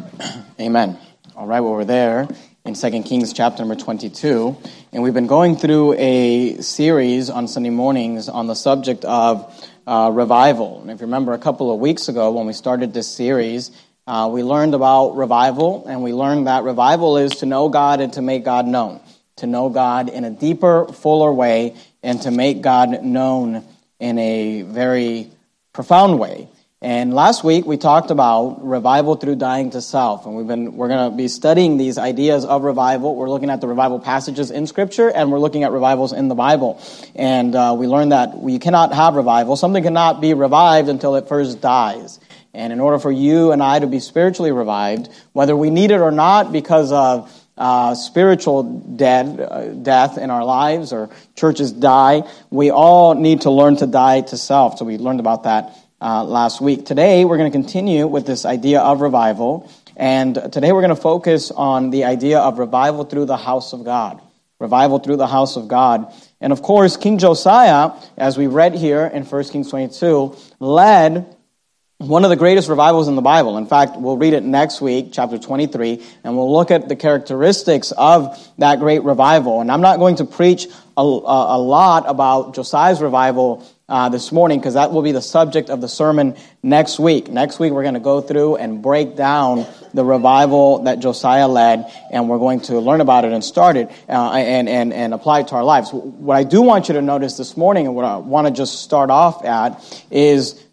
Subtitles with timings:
[0.60, 0.98] Amen.
[1.36, 2.28] All right, well, we're there
[2.64, 4.56] in 2 Kings chapter number 22,
[4.92, 10.10] and we've been going through a series on Sunday mornings on the subject of uh,
[10.12, 10.80] revival.
[10.80, 13.70] And if you remember a couple of weeks ago when we started this series,
[14.06, 18.12] uh, we learned about revival, and we learned that revival is to know God and
[18.14, 19.00] to make God known,
[19.36, 23.64] to know God in a deeper, fuller way, and to make God known
[23.98, 25.30] in a very
[25.72, 26.48] profound way.
[26.82, 30.88] And last week we talked about revival through dying to self, and we've been we're
[30.88, 33.14] going to be studying these ideas of revival.
[33.16, 36.34] We're looking at the revival passages in Scripture, and we're looking at revivals in the
[36.34, 36.80] Bible.
[37.14, 41.28] And uh, we learned that we cannot have revival; something cannot be revived until it
[41.28, 42.18] first dies.
[42.54, 46.00] And in order for you and I to be spiritually revived, whether we need it
[46.00, 52.22] or not, because of uh, spiritual dead, uh, death in our lives or churches die,
[52.48, 54.78] we all need to learn to die to self.
[54.78, 56.86] So we learned about that uh, last week.
[56.86, 59.70] Today, we're going to continue with this idea of revival.
[59.96, 63.84] And today, we're going to focus on the idea of revival through the house of
[63.84, 64.20] God.
[64.58, 66.12] Revival through the house of God.
[66.40, 71.36] And of course, King Josiah, as we read here in 1 Kings 22, led
[71.98, 73.58] one of the greatest revivals in the Bible.
[73.58, 77.92] In fact, we'll read it next week, chapter 23, and we'll look at the characteristics
[77.92, 79.60] of that great revival.
[79.60, 84.60] And I'm not going to preach a, a lot about Josiah's revival uh, this morning
[84.60, 87.28] because that will be the subject of the sermon next week.
[87.28, 91.92] Next week, we're going to go through and break down the revival that Josiah led,
[92.12, 95.40] and we're going to learn about it and start it uh, and, and, and apply
[95.40, 95.92] it to our lives.
[95.92, 98.80] What I do want you to notice this morning, and what I want to just
[98.82, 100.64] start off at, is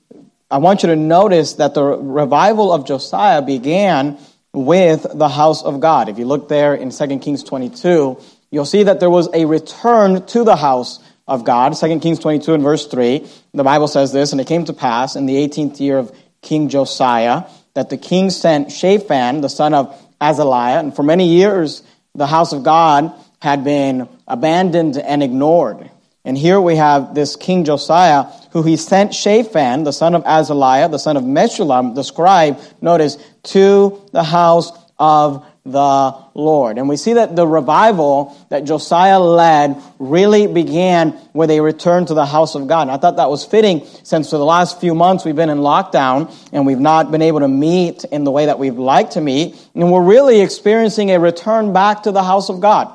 [0.52, 4.20] I want you to notice that the revival of Josiah began
[4.54, 6.08] with the house of God.
[6.08, 8.20] If you look there in 2 Kings 22,
[8.52, 11.76] you'll see that there was a return to the house of God.
[11.76, 15.16] 2 Kings 22 and verse 3, the Bible says this, and it came to pass
[15.16, 19.96] in the 18th year of King Josiah that the king sent Shaphan, the son of
[20.20, 21.84] Azaliah, and for many years
[22.16, 25.92] the house of God had been abandoned and ignored.
[26.26, 30.90] And here we have this King Josiah, who he sent Shaphan, the son of Azaliah,
[30.90, 36.78] the son of Meshullam, the scribe, notice, to the house of the Lord.
[36.78, 42.14] And we see that the revival that Josiah led really began with a return to
[42.14, 42.84] the house of God.
[42.84, 45.60] And I thought that was fitting since for the last few months we've been in
[45.60, 49.22] lockdown and we've not been able to meet in the way that we'd like to
[49.22, 49.56] meet.
[49.76, 52.94] And we're really experiencing a return back to the house of God.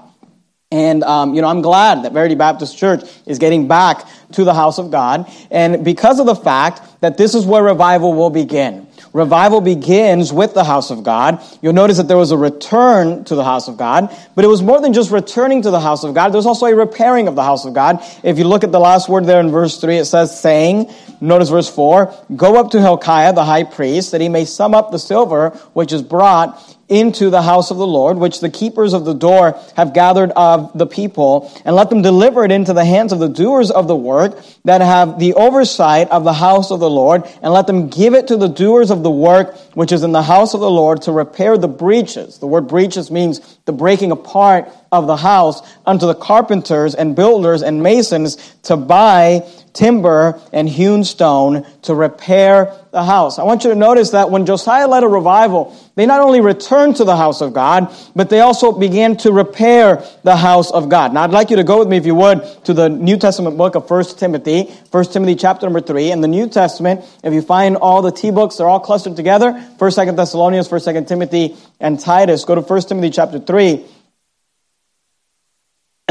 [0.72, 4.54] And, um, you know, I'm glad that Verity Baptist Church is getting back to the
[4.54, 5.30] house of God.
[5.50, 8.86] And because of the fact that this is where revival will begin.
[9.12, 11.42] Revival begins with the house of God.
[11.60, 14.62] You'll notice that there was a return to the house of God, but it was
[14.62, 16.30] more than just returning to the house of God.
[16.30, 18.02] There was also a repairing of the house of God.
[18.22, 20.90] If you look at the last word there in verse 3, it says, saying,
[21.20, 24.90] notice verse 4, go up to Hilkiah, the high priest, that he may sum up
[24.90, 29.04] the silver which is brought into the house of the Lord, which the keepers of
[29.04, 33.12] the door have gathered of the people, and let them deliver it into the hands
[33.12, 36.90] of the doers of the work that have the oversight of the house of the
[36.90, 40.12] Lord, and let them give it to the doers of the work which is in
[40.12, 42.38] the house of the Lord to repair the breaches.
[42.38, 47.62] The word breaches means the breaking apart of the house unto the carpenters and builders
[47.62, 49.42] and masons to buy
[49.72, 53.38] timber and hewn stone to repair the house.
[53.38, 56.96] I want you to notice that when Josiah led a revival, they not only returned
[56.96, 61.14] to the house of God, but they also began to repair the house of God.
[61.14, 63.56] Now, I'd like you to go with me, if you would, to the New Testament
[63.56, 66.10] book of 1 Timothy, 1 Timothy chapter number 3.
[66.10, 69.52] In the New Testament, if you find all the T books, they're all clustered together
[69.78, 72.44] 1st, 2nd Thessalonians, 1st, 2nd Timothy, and Titus.
[72.44, 73.84] Go to 1 Timothy chapter 3.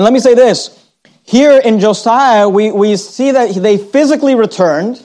[0.02, 0.84] And let me say this.
[1.22, 5.00] Here in Josiah, we, we see that they physically returned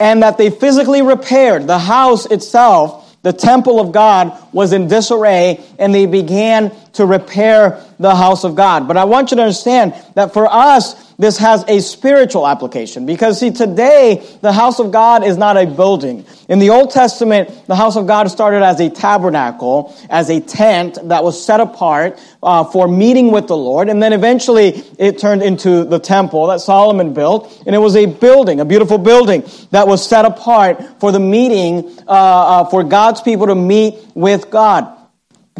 [0.00, 3.16] and that they physically repaired the house itself.
[3.22, 8.56] The temple of God was in disarray and they began to repair the house of
[8.56, 8.88] God.
[8.88, 13.38] But I want you to understand that for us, this has a spiritual application because
[13.38, 16.24] see today the house of god is not a building.
[16.48, 20.98] In the old testament the house of god started as a tabernacle as a tent
[21.04, 25.42] that was set apart uh, for meeting with the lord and then eventually it turned
[25.42, 29.86] into the temple that solomon built and it was a building a beautiful building that
[29.86, 34.98] was set apart for the meeting uh, uh, for god's people to meet with god.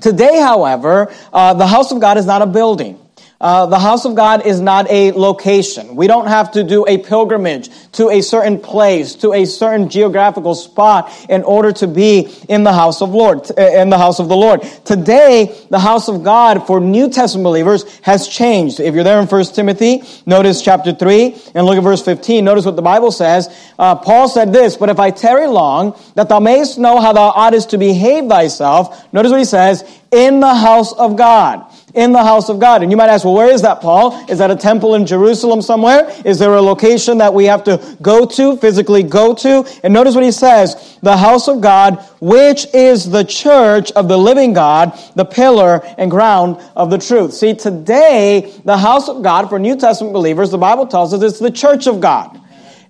[0.01, 2.99] Today however uh, the house of god is not a building
[3.43, 5.97] uh, the house of God is not a location.
[5.97, 10.55] We don't have to do a pilgrimage to a certain place, to a certain geographical
[10.55, 14.37] spot in order to be in the house of Lord, in the house of the
[14.37, 14.63] Lord.
[14.85, 18.79] Today, the house of God for New Testament believers has changed.
[18.79, 22.45] If you're there in 1 Timothy, notice chapter 3 and look at verse 15.
[22.45, 23.49] Notice what the Bible says.
[23.77, 27.33] Uh, Paul said this, but if I tarry long, that thou mayest know how thou
[27.35, 32.23] oughtest to behave thyself, notice what he says, in the house of God in the
[32.23, 32.83] house of God.
[32.83, 34.25] And you might ask, well, where is that, Paul?
[34.29, 36.11] Is that a temple in Jerusalem somewhere?
[36.25, 39.67] Is there a location that we have to go to, physically go to?
[39.83, 44.17] And notice what he says, the house of God, which is the church of the
[44.17, 47.35] living God, the pillar and ground of the truth.
[47.35, 51.39] See, today, the house of God for New Testament believers, the Bible tells us it's
[51.39, 52.42] the church of God.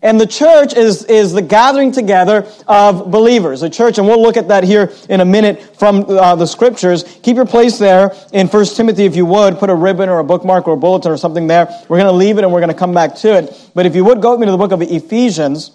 [0.03, 3.61] And the church is, is the gathering together of believers.
[3.61, 7.05] The church, and we'll look at that here in a minute from uh, the scriptures.
[7.23, 9.59] Keep your place there in 1 Timothy if you would.
[9.59, 11.69] Put a ribbon or a bookmark or a bulletin or something there.
[11.89, 13.71] We're going to leave it and we're going to come back to it.
[13.75, 15.71] But if you would go with me to the book of Ephesians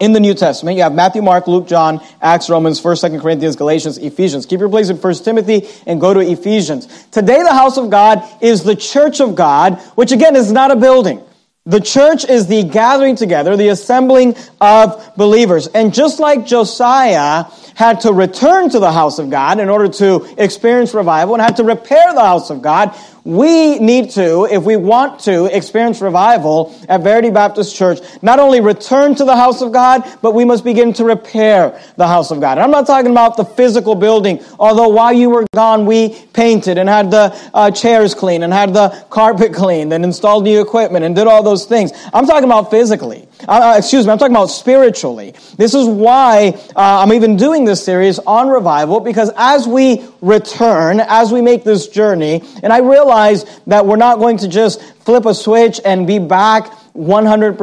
[0.00, 0.76] in the New Testament.
[0.76, 4.46] You have Matthew, Mark, Luke, John, Acts, Romans, 1st, 2nd Corinthians, Galatians, Ephesians.
[4.46, 6.86] Keep your place in 1 Timothy and go to Ephesians.
[7.10, 10.76] Today the house of God is the church of God, which again is not a
[10.76, 11.24] building.
[11.68, 15.66] The church is the gathering together, the assembling of believers.
[15.66, 17.44] And just like Josiah
[17.74, 21.58] had to return to the house of God in order to experience revival and had
[21.58, 22.96] to repair the house of God,
[23.28, 28.62] we need to, if we want to experience revival at Verity Baptist Church, not only
[28.62, 32.40] return to the house of God, but we must begin to repair the house of
[32.40, 32.52] God.
[32.52, 36.78] And I'm not talking about the physical building, although while you were gone, we painted
[36.78, 41.04] and had the uh, chairs cleaned and had the carpet cleaned and installed new equipment
[41.04, 41.92] and did all those things.
[42.14, 43.28] I'm talking about physically.
[43.46, 45.34] Uh, uh excuse me, I'm talking about spiritually.
[45.56, 51.00] This is why uh, I'm even doing this series on revival, because as we return,
[51.00, 54.82] as we make this journey, and I realize realize that we're not going to just
[55.08, 57.56] flip a switch and be back 100%,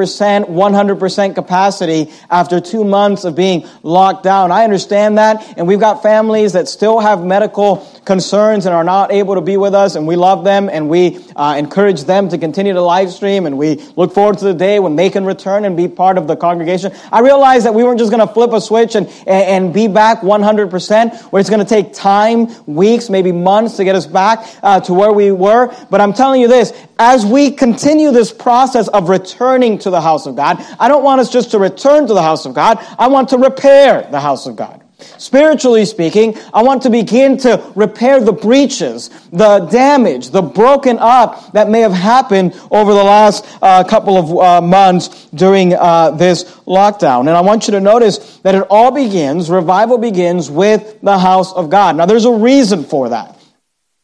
[0.45, 4.51] 100% capacity after two months of being locked down.
[4.51, 5.55] I understand that.
[5.57, 9.57] And we've got families that still have medical concerns and are not able to be
[9.57, 9.95] with us.
[9.95, 13.45] And we love them and we uh, encourage them to continue to live stream.
[13.45, 16.27] And we look forward to the day when they can return and be part of
[16.27, 16.93] the congregation.
[17.11, 19.87] I realize that we weren't just going to flip a switch and, and, and be
[19.87, 24.47] back 100%, where it's going to take time, weeks, maybe months to get us back
[24.63, 25.75] uh, to where we were.
[25.89, 30.25] But I'm telling you this, as we continue this process of returning to the house
[30.25, 32.77] of God, I don't want us just to return to the house of God.
[32.97, 34.81] I want to repair the house of God.
[34.97, 41.51] Spiritually speaking, I want to begin to repair the breaches, the damage, the broken up
[41.51, 46.45] that may have happened over the last uh, couple of uh, months during uh, this
[46.65, 47.21] lockdown.
[47.21, 51.51] And I want you to notice that it all begins, revival begins with the house
[51.53, 51.97] of God.
[51.97, 53.37] Now, there's a reason for that.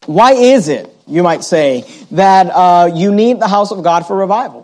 [0.08, 4.16] Why is it you might say, that uh, you need the house of God for
[4.16, 4.61] revival.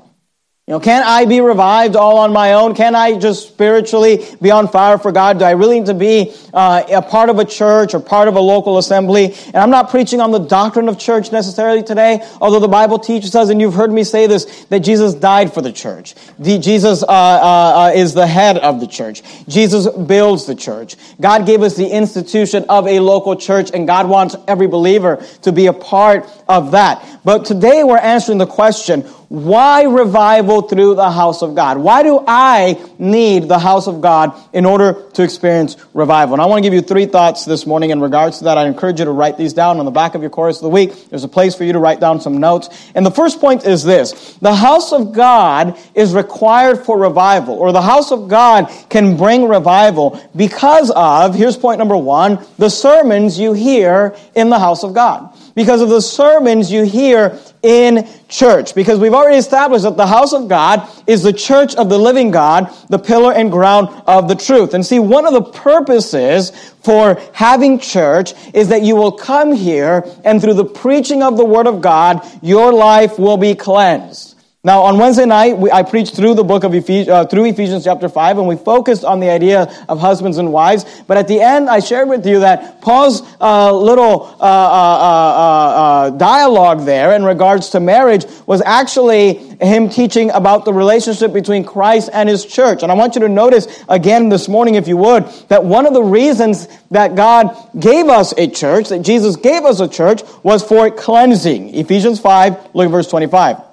[0.69, 2.75] You know, can I be revived all on my own?
[2.75, 5.40] Can I just spiritually be on fire for God?
[5.40, 8.36] Do I really need to be uh, a part of a church or part of
[8.36, 9.34] a local assembly?
[9.46, 13.34] And I'm not preaching on the doctrine of church necessarily today, although the Bible teaches
[13.34, 16.16] us, and you've heard me say this, that Jesus died for the church.
[16.38, 19.22] The, Jesus uh, uh, uh is the head of the church.
[19.48, 20.98] Jesus builds the church.
[21.22, 25.54] God gave us the institution of a local church, and God wants every believer to
[25.54, 27.22] be a part of that.
[27.24, 31.78] But today we're answering the question, why revival through the house of God?
[31.78, 36.36] Why do I need the house of God in order to experience revival?
[36.36, 38.58] And I want to give you three thoughts this morning in regards to that.
[38.58, 40.70] I encourage you to write these down on the back of your chorus of the
[40.70, 41.10] week.
[41.10, 42.70] There's a place for you to write down some notes.
[42.96, 44.36] And the first point is this.
[44.36, 49.48] The house of God is required for revival, or the house of God can bring
[49.48, 54.94] revival because of, here's point number one, the sermons you hear in the house of
[54.94, 58.76] God because of the sermons you hear in church.
[58.76, 62.30] Because we've already established that the house of God is the church of the living
[62.30, 64.76] God, the pillar and ground of the truth.
[64.76, 66.52] And see, one of the purposes
[66.83, 71.45] for having church is that you will come here and through the preaching of the
[71.45, 74.27] word of God, your life will be cleansed.
[74.68, 77.86] Now, on Wednesday night, we, I preached through the book of Ephesians, uh, through Ephesians
[77.86, 80.83] chapter 5, and we focused on the idea of husbands and wives.
[81.07, 86.09] But at the end, I shared with you that Paul's uh, little uh, uh, uh,
[86.09, 91.64] uh dialogue there in regards to marriage was actually him teaching about the relationship between
[91.64, 92.83] Christ and his church.
[92.83, 95.94] And I want you to notice again this morning, if you would, that one of
[95.94, 100.62] the reasons that God gave us a church, that Jesus gave us a church, was
[100.62, 101.74] for cleansing.
[101.74, 103.67] Ephesians 5, look at verse 25.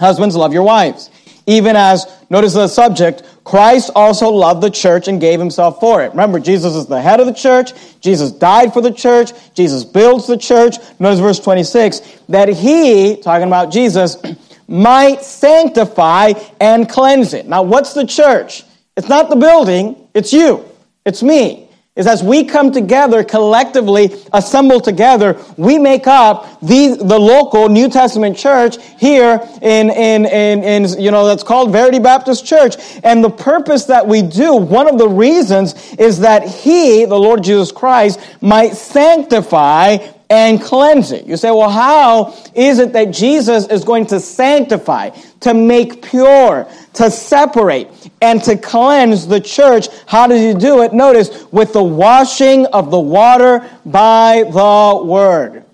[0.00, 1.10] Husbands, love your wives.
[1.46, 6.10] Even as, notice the subject, Christ also loved the church and gave himself for it.
[6.10, 7.72] Remember, Jesus is the head of the church.
[8.00, 9.32] Jesus died for the church.
[9.54, 10.76] Jesus builds the church.
[10.98, 14.16] Notice verse 26 that he, talking about Jesus,
[14.68, 17.46] might sanctify and cleanse it.
[17.46, 18.64] Now, what's the church?
[18.96, 20.64] It's not the building, it's you,
[21.04, 21.69] it's me
[22.00, 27.90] is as we come together collectively, assemble together, we make up the, the local New
[27.90, 32.76] Testament church here in, in, in, in, you know, that's called Verity Baptist Church.
[33.04, 37.44] And the purpose that we do, one of the reasons is that He, the Lord
[37.44, 39.98] Jesus Christ, might sanctify
[40.30, 41.26] and cleanse it.
[41.26, 45.10] You say, well, how is it that Jesus is going to sanctify,
[45.40, 47.88] to make pure, to separate,
[48.22, 49.88] and to cleanse the church?
[50.06, 50.92] How does he do it?
[50.92, 55.64] Notice, with the washing of the water by the word.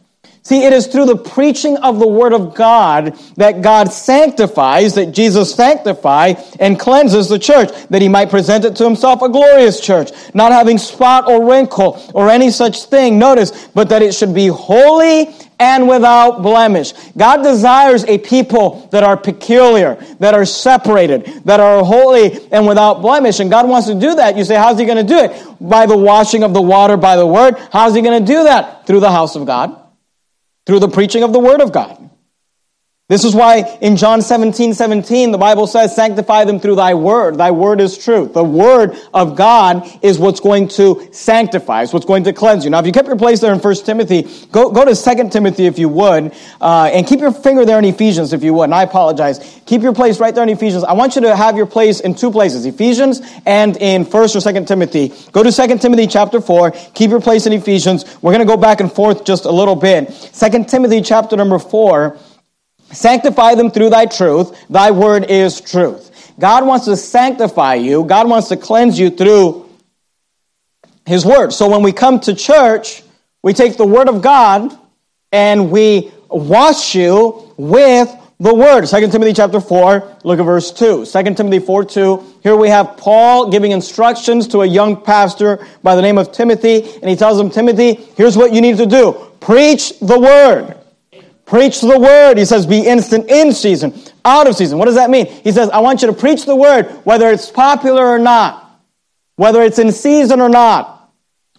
[0.47, 5.07] See, it is through the preaching of the Word of God that God sanctifies, that
[5.07, 9.81] Jesus sanctifies and cleanses the church, that He might present it to Himself a glorious
[9.81, 13.19] church, not having spot or wrinkle or any such thing.
[13.19, 16.93] Notice, but that it should be holy and without blemish.
[17.17, 23.03] God desires a people that are peculiar, that are separated, that are holy and without
[23.03, 23.41] blemish.
[23.41, 24.37] And God wants to do that.
[24.37, 25.57] You say, how's He going to do it?
[25.61, 27.57] By the washing of the water by the Word.
[27.73, 28.87] How's He going to do that?
[28.87, 29.83] Through the house of God
[30.67, 32.11] through the preaching of the Word of God.
[33.09, 37.39] This is why in John 17, 17, the Bible says, sanctify them through thy word.
[37.39, 38.33] Thy word is truth.
[38.33, 42.71] The word of God is what's going to sanctify, it's what's going to cleanse you.
[42.71, 45.67] Now, if you kept your place there in 1 Timothy, go, go to 2 Timothy
[45.67, 48.65] if you would, uh, and keep your finger there in Ephesians if you would.
[48.65, 49.61] And I apologize.
[49.67, 50.83] Keep your place right there in Ephesians.
[50.83, 54.53] I want you to have your place in two places, Ephesians and in 1st or
[54.53, 55.13] 2 Timothy.
[55.31, 56.73] Go to 2 Timothy chapter 4.
[56.95, 58.05] Keep your place in Ephesians.
[58.21, 60.11] We're going to go back and forth just a little bit.
[60.11, 62.19] 2 Timothy chapter number 4.
[62.93, 64.65] Sanctify them through thy truth.
[64.71, 66.35] Thy word is truth.
[66.39, 68.05] God wants to sanctify you.
[68.05, 69.69] God wants to cleanse you through
[71.07, 71.53] his word.
[71.53, 73.03] So when we come to church,
[73.43, 74.77] we take the word of God
[75.33, 78.87] and we wash you with the word.
[78.87, 81.07] 2 Timothy chapter 4, look at verse 2.
[81.07, 82.35] 2 Timothy 4 2.
[82.43, 86.83] Here we have Paul giving instructions to a young pastor by the name of Timothy,
[87.01, 89.13] and he tells him, Timothy, here's what you need to do.
[89.41, 90.77] Preach the word.
[91.47, 92.39] Preach the word.
[92.39, 94.79] He says, be instant in season, out of season.
[94.79, 95.27] What does that mean?
[95.27, 98.83] He says, I want you to preach the word, whether it's popular or not,
[99.37, 100.96] whether it's in season or not.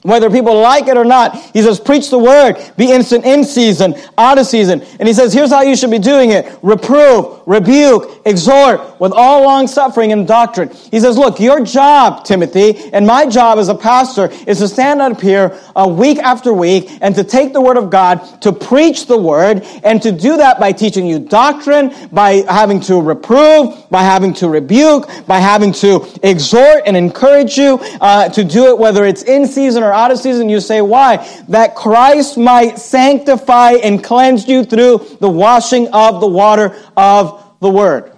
[0.03, 3.95] Whether people like it or not, he says, preach the word, be instant in season,
[4.17, 4.81] out of season.
[4.99, 6.57] And he says, here's how you should be doing it.
[6.61, 10.69] Reprove, rebuke, exhort with all long suffering and doctrine.
[10.69, 15.01] He says, look, your job, Timothy, and my job as a pastor is to stand
[15.01, 19.17] up here week after week and to take the word of God, to preach the
[19.17, 24.33] word, and to do that by teaching you doctrine, by having to reprove, by having
[24.35, 29.23] to rebuke, by having to exhort and encourage you uh, to do it whether it's
[29.23, 31.17] in season or out of season, you say, why?
[31.49, 37.69] That Christ might sanctify and cleanse you through the washing of the water of the
[37.69, 38.11] word.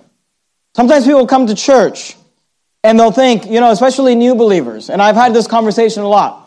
[0.75, 2.15] Sometimes people come to church
[2.83, 6.38] and they'll think, you know, especially new believers, and I've had this conversation a lot.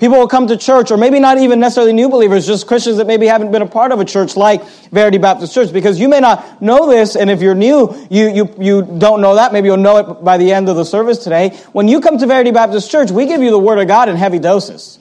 [0.00, 3.06] People will come to church, or maybe not even necessarily new believers, just Christians that
[3.06, 6.20] maybe haven't been a part of a church like Verity Baptist Church, because you may
[6.20, 9.52] not know this, and if you're new, you, you, you don't know that.
[9.52, 11.50] Maybe you'll know it by the end of the service today.
[11.72, 14.16] When you come to Verity Baptist Church, we give you the Word of God in
[14.16, 14.99] heavy doses.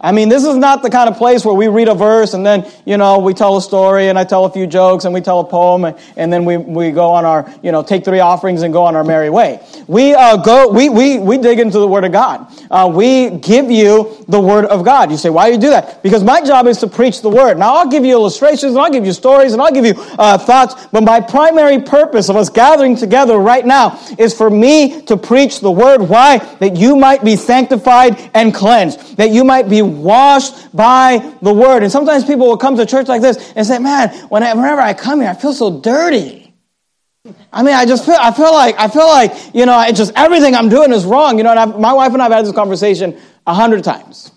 [0.00, 2.44] I mean, this is not the kind of place where we read a verse and
[2.44, 5.20] then, you know, we tell a story and I tell a few jokes and we
[5.20, 8.20] tell a poem and, and then we, we go on our, you know, take three
[8.20, 9.60] offerings and go on our merry way.
[9.86, 12.46] We uh, go, we, we, we dig into the Word of God.
[12.70, 15.10] Uh, we give you the Word of God.
[15.10, 16.02] You say, why do you do that?
[16.02, 17.58] Because my job is to preach the Word.
[17.58, 20.36] Now, I'll give you illustrations and I'll give you stories and I'll give you uh,
[20.36, 25.16] thoughts, but my primary purpose of us gathering together right now is for me to
[25.16, 26.02] preach the Word.
[26.02, 26.38] Why?
[26.58, 29.16] That you might be sanctified and cleansed.
[29.16, 31.82] That you might be washed by the word.
[31.82, 35.20] And sometimes people will come to church like this and say, man, whenever I come
[35.20, 36.54] here, I feel so dirty.
[37.52, 40.12] I mean, I just feel, I feel like, I feel like, you know, it's just
[40.14, 41.38] everything I'm doing is wrong.
[41.38, 44.32] You know, and I've, my wife and I have had this conversation a hundred times.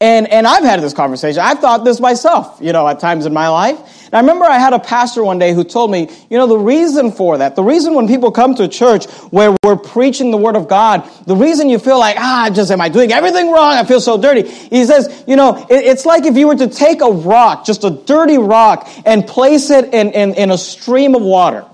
[0.00, 1.40] And, and I've had this conversation.
[1.40, 3.78] I've thought this myself, you know, at times in my life.
[4.12, 6.58] And I remember I had a pastor one day who told me, you know, the
[6.58, 10.54] reason for that, the reason when people come to church where we're preaching the word
[10.54, 13.72] of God, the reason you feel like, ah, just am I doing everything wrong?
[13.72, 14.46] I feel so dirty.
[14.46, 17.84] He says, you know, it, it's like if you were to take a rock, just
[17.84, 21.64] a dirty rock, and place it in, in, in a stream of water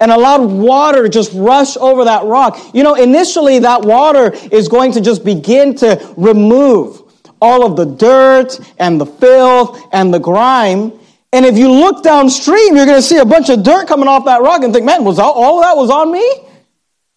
[0.00, 2.58] and allowed water to just rush over that rock.
[2.74, 7.02] You know, initially that water is going to just begin to remove
[7.40, 10.92] all of the dirt and the filth and the grime.
[11.34, 14.24] And if you look downstream, you're going to see a bunch of dirt coming off
[14.26, 16.24] that rock and think, man, was all, all that was on me?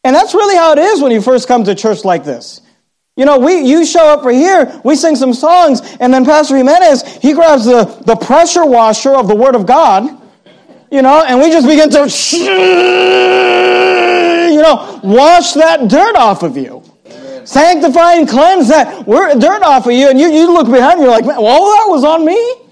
[0.04, 2.62] And that's really how it is when you first come to church like this.
[3.16, 6.58] You know, we, you show up for here, we sing some songs, and then Pastor
[6.58, 10.06] Jimenez, he grabs the, the pressure washer of the Word of God,
[10.90, 12.10] you know, and we just begin to,
[14.52, 16.82] you know, wash that dirt off of you.
[17.46, 21.14] Sanctify and cleanse that dirt off of you, and you, you look behind you, you're
[21.14, 22.64] like, man, all that was on me.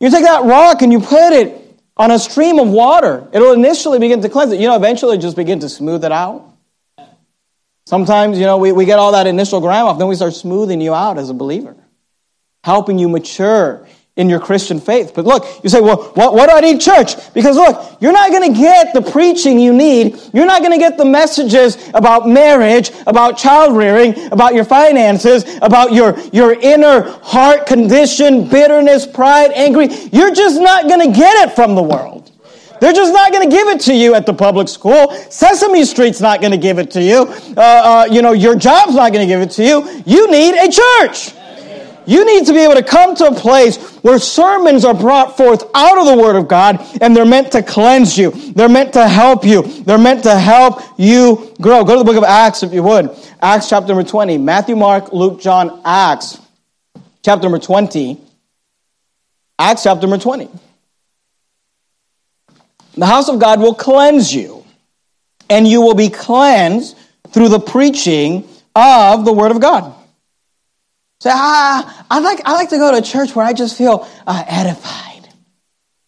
[0.00, 3.26] You take that rock and you put it on a stream of water.
[3.32, 4.60] It'll initially begin to cleanse it.
[4.60, 6.44] You know, eventually just begin to smooth it out.
[7.86, 10.80] Sometimes, you know, we, we get all that initial grime off, then we start smoothing
[10.80, 11.76] you out as a believer,
[12.64, 13.86] helping you mature
[14.16, 15.12] in your Christian faith.
[15.14, 17.14] But look, you say, well, what, what do I need church?
[17.34, 20.18] Because look, you're not going to get the preaching you need.
[20.32, 25.44] You're not going to get the messages about marriage, about child rearing, about your finances,
[25.60, 29.88] about your, your inner heart condition, bitterness, pride, angry.
[30.12, 32.32] You're just not going to get it from the world.
[32.80, 35.10] They're just not going to give it to you at the public school.
[35.30, 37.26] Sesame Street's not going to give it to you.
[37.56, 40.02] Uh, uh, you know, your job's not going to give it to you.
[40.04, 41.32] You need a church.
[42.06, 45.64] You need to be able to come to a place where sermons are brought forth
[45.74, 48.30] out of the Word of God and they're meant to cleanse you.
[48.30, 49.62] They're meant to help you.
[49.62, 51.84] They're meant to help you grow.
[51.84, 53.10] Go to the book of Acts if you would.
[53.42, 54.38] Acts chapter number 20.
[54.38, 56.38] Matthew, Mark, Luke, John, Acts
[57.24, 58.20] chapter number 20.
[59.58, 60.48] Acts chapter number 20.
[62.96, 64.64] The house of God will cleanse you,
[65.50, 66.96] and you will be cleansed
[67.28, 69.92] through the preaching of the Word of God.
[71.26, 74.08] Say, ah, I like, I like to go to a church where I just feel
[74.28, 75.28] uh, edified.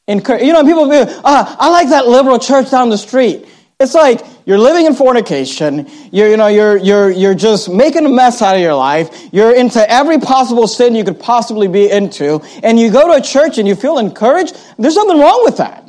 [0.07, 0.45] Encouraged.
[0.45, 3.45] You know, people feel, ah, I like that liberal church down the street.
[3.81, 5.91] It's like you're living in fornication.
[6.13, 9.29] You're, you know, you're, you're, you're just making a mess out of your life.
[9.33, 12.41] You're into every possible sin you could possibly be into.
[12.63, 14.57] And you go to a church and you feel encouraged.
[14.79, 15.85] There's nothing wrong with that.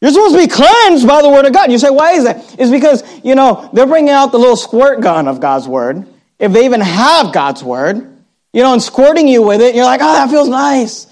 [0.00, 1.70] You're supposed to be cleansed by the word of God.
[1.70, 2.38] You say, why is that?
[2.58, 6.06] It's because, you know, they're bringing out the little squirt gun of God's word
[6.38, 8.13] if they even have God's word,
[8.54, 11.08] you know, and squirting you with it, you're like, oh, that feels nice.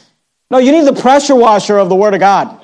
[0.49, 2.61] No, you need the pressure washer of the word of God.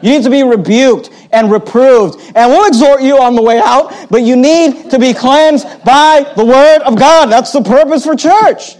[0.00, 2.20] You need to be rebuked and reproved.
[2.34, 6.32] And we'll exhort you on the way out, but you need to be cleansed by
[6.34, 7.26] the word of God.
[7.26, 8.76] That's the purpose for church.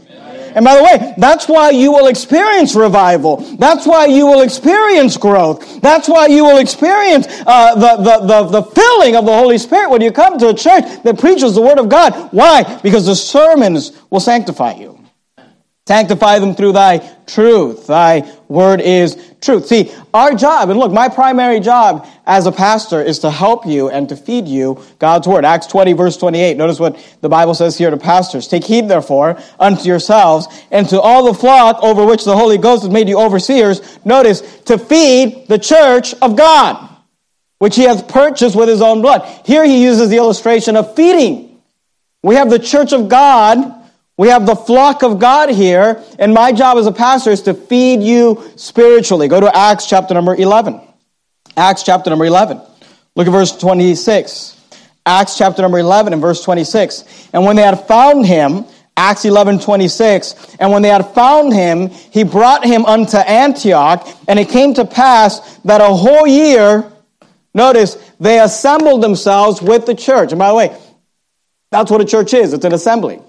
[0.55, 3.37] And by the way, that's why you will experience revival.
[3.59, 5.83] That's why you will experience growth.
[5.83, 9.91] That's why you will experience uh, the, the, the, the filling of the Holy Spirit
[9.91, 12.33] when you come to a church that preaches the Word of God.
[12.33, 12.81] Why?
[12.83, 14.96] Because the sermons will sanctify you.
[15.87, 17.87] Sanctify them through thy truth.
[17.87, 19.67] Thy word is truth.
[19.67, 23.89] See, our job, and look, my primary job as a pastor is to help you
[23.89, 25.45] and to feed you God's word.
[25.45, 26.57] Acts 20, verse 28.
[26.57, 28.49] Notice what the Bible says here to pastors.
[28.49, 32.83] Take heed, therefore, unto yourselves and to all the flock over which the Holy Ghost
[32.83, 34.05] has made you overseers.
[34.05, 36.89] Notice, to feed the church of God,
[37.59, 39.23] which he hath purchased with his own blood.
[39.45, 41.61] Here he uses the illustration of feeding.
[42.25, 43.76] We have the church of God
[44.19, 47.55] we have the flock of God here, and my job as a pastor is to
[47.55, 49.29] feed you spiritually.
[49.29, 50.81] Go to Acts chapter number 11.
[51.57, 52.61] Acts chapter number 11.
[53.15, 54.55] Look at verse 26.
[55.05, 57.29] Acts chapter number 11 and verse 26.
[57.33, 58.65] And when they had found him,
[58.97, 60.57] Acts 11, 26.
[60.59, 64.87] And when they had found him, he brought him unto Antioch, and it came to
[64.87, 66.91] pass that a whole year,
[67.53, 70.33] notice, they assembled themselves with the church.
[70.33, 70.77] And by the way,
[71.71, 72.55] that's what a church is.
[72.55, 73.21] It's an assembly.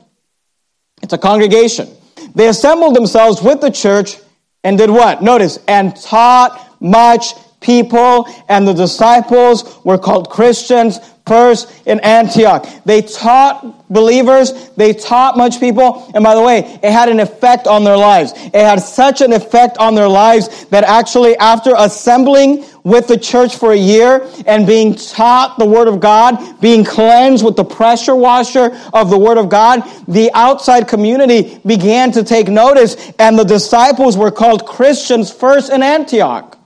[1.02, 1.90] It's a congregation.
[2.36, 4.18] They assembled themselves with the church
[4.64, 5.22] and did what?
[5.22, 12.68] Notice, and taught much people, and the disciples were called Christians first in Antioch.
[12.86, 17.68] They taught believers, they taught much people, and by the way, it had an effect
[17.68, 18.34] on their lives.
[18.36, 23.58] It had such an effect on their lives that actually after assembling with the church
[23.58, 28.16] for a year and being taught the Word of God, being cleansed with the pressure
[28.16, 33.44] washer of the Word of God, the outside community began to take notice and the
[33.44, 36.57] disciples were called Christians first in Antioch.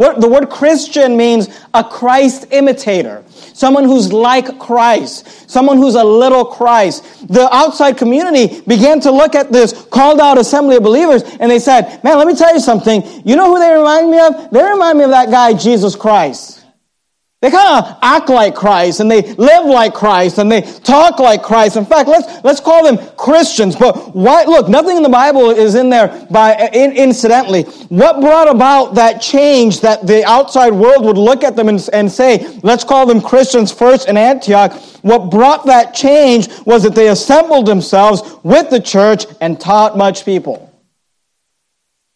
[0.00, 6.46] The word Christian means a Christ imitator, someone who's like Christ, someone who's a little
[6.46, 7.28] Christ.
[7.28, 11.58] The outside community began to look at this called out assembly of believers and they
[11.58, 13.02] said, Man, let me tell you something.
[13.26, 14.50] You know who they remind me of?
[14.50, 16.59] They remind me of that guy, Jesus Christ.
[17.40, 21.42] They kind of act like Christ and they live like Christ and they talk like
[21.42, 21.78] Christ.
[21.78, 23.74] In fact, let's, let's call them Christians.
[23.74, 27.62] But why, look, nothing in the Bible is in there by, in, incidentally.
[27.88, 32.12] What brought about that change that the outside world would look at them and, and
[32.12, 34.74] say, let's call them Christians first in Antioch?
[35.00, 40.26] What brought that change was that they assembled themselves with the church and taught much
[40.26, 40.70] people.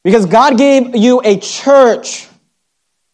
[0.02, 2.28] Because God gave you a church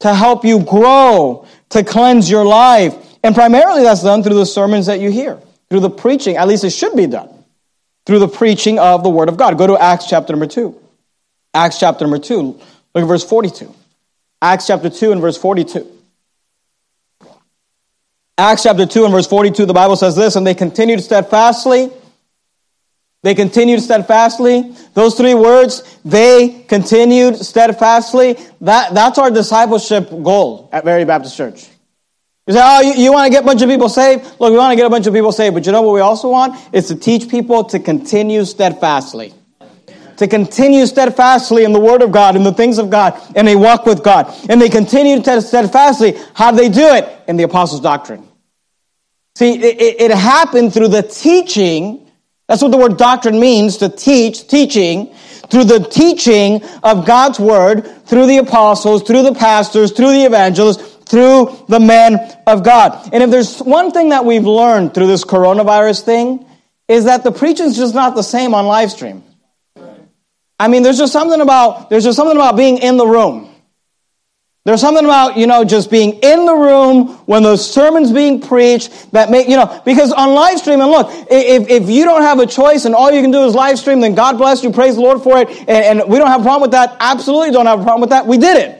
[0.00, 4.86] to help you grow to cleanse your life And primarily that's done through the sermons
[4.86, 7.28] that you hear, through the preaching, at least it should be done,
[8.06, 9.58] through the preaching of the Word of God.
[9.58, 10.74] Go to Acts chapter number 2.
[11.52, 12.62] Acts chapter number 2, look
[12.94, 13.74] at verse 42.
[14.40, 15.86] Acts chapter 2 and verse 42.
[18.38, 21.90] Acts chapter 2 and verse 42, the Bible says this, and they continued steadfastly.
[23.22, 24.74] They continued steadfastly.
[24.94, 28.38] Those three words, they continued steadfastly.
[28.62, 31.68] That, that's our discipleship goal at Verity Baptist Church.
[32.46, 34.24] You say, oh, you, you want to get a bunch of people saved?
[34.40, 36.00] Look, we want to get a bunch of people saved, but you know what we
[36.00, 36.58] also want?
[36.74, 39.34] Is to teach people to continue steadfastly.
[40.16, 43.56] To continue steadfastly in the Word of God, in the things of God, and they
[43.56, 44.34] walk with God.
[44.48, 46.18] And they continue steadfastly.
[46.34, 47.08] How do they do it?
[47.28, 48.26] In the Apostles' doctrine.
[49.36, 52.09] See, it, it happened through the teaching.
[52.50, 55.14] That's what the word doctrine means, to teach, teaching
[55.50, 60.96] through the teaching of God's word, through the apostles, through the pastors, through the evangelists,
[61.04, 63.08] through the men of God.
[63.12, 66.44] And if there's one thing that we've learned through this coronavirus thing,
[66.88, 69.22] is that the preaching is just not the same on live stream.
[70.58, 73.49] I mean, there's just something about there's just something about being in the room.
[74.64, 79.10] There's something about, you know, just being in the room when the sermon's being preached
[79.12, 82.40] that make, you know, because on live stream, and look, if, if you don't have
[82.40, 84.96] a choice and all you can do is live stream, then God bless you, praise
[84.96, 86.94] the Lord for it, and, and we don't have a problem with that.
[87.00, 88.26] Absolutely don't have a problem with that.
[88.26, 88.76] We did it.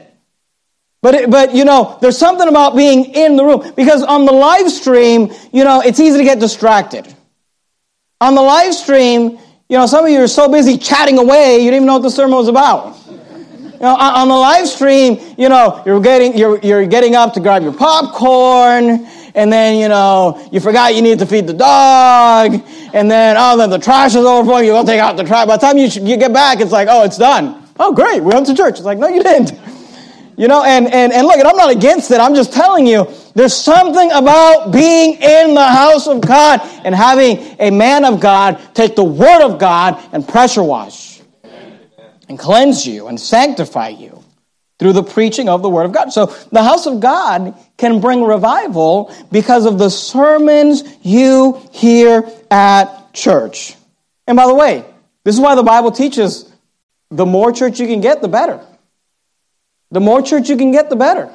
[1.01, 3.73] But, it, but, you know, there's something about being in the room.
[3.75, 7.11] Because on the live stream, you know, it's easy to get distracted.
[8.19, 11.71] On the live stream, you know, some of you are so busy chatting away, you
[11.71, 13.00] didn't even know what the sermon was about.
[13.81, 17.39] You know, on the live stream, you know, you're getting, you're, you're getting up to
[17.39, 22.61] grab your popcorn, and then, you know, you forgot you need to feed the dog,
[22.93, 25.47] and then, oh, then the trash is overflowing, you go take out the trash.
[25.47, 27.67] By the time you, you get back, it's like, oh, it's done.
[27.79, 28.75] Oh, great, we went to church.
[28.75, 29.59] It's like, no, you didn't.
[30.37, 32.19] You know, and, and, and look, and I'm not against it.
[32.19, 37.39] I'm just telling you, there's something about being in the house of God and having
[37.59, 41.10] a man of God take the word of God and pressure wash
[42.31, 44.23] and cleanse you and sanctify you
[44.79, 46.13] through the preaching of the word of God.
[46.13, 53.13] So the house of God can bring revival because of the sermons you hear at
[53.13, 53.75] church.
[54.25, 54.85] And by the way,
[55.25, 56.49] this is why the Bible teaches
[57.09, 58.65] the more church you can get, the better.
[59.91, 61.29] The more church you can get, the better.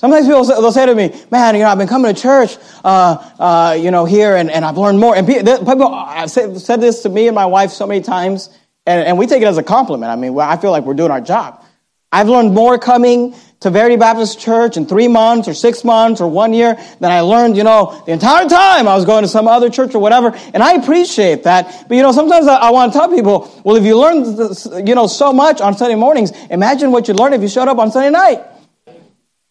[0.00, 3.30] Sometimes people they'll say to me, "Man, you know, I've been coming to church, uh,
[3.38, 7.08] uh, you know, here, and, and I've learned more." And people have said this to
[7.08, 8.50] me and my wife so many times,
[8.88, 10.10] and, and we take it as a compliment.
[10.10, 11.62] I mean, I feel like we're doing our job.
[12.10, 16.30] I've learned more coming to Verity Baptist Church in three months or six months or
[16.30, 19.46] one year than I learned, you know, the entire time I was going to some
[19.46, 20.34] other church or whatever.
[20.54, 21.84] And I appreciate that.
[21.86, 24.94] But, you know, sometimes I, I want to tell people, well, if you learn, you
[24.94, 27.92] know, so much on Sunday mornings, imagine what you'd learn if you showed up on
[27.92, 28.42] Sunday night.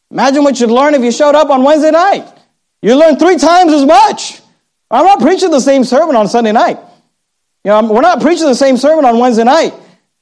[0.10, 2.28] Imagine what you'd learn if you showed up on Wednesday night.
[2.82, 4.41] You learn three times as much.
[4.89, 6.80] I'm not preaching the same sermon on Sunday night.
[7.67, 9.73] You know, we're not preaching the same sermon on Wednesday night.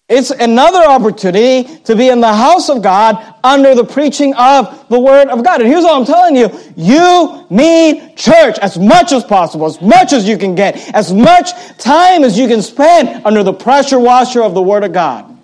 [0.10, 5.00] It's another opportunity to be in the house of God under the preaching of the
[5.00, 5.62] Word of God.
[5.62, 6.50] And here's what I'm telling you.
[6.76, 11.52] You need church as much as possible, as much as you can get, as much
[11.78, 15.38] time as you can spend under the pressure washer of the Word of God.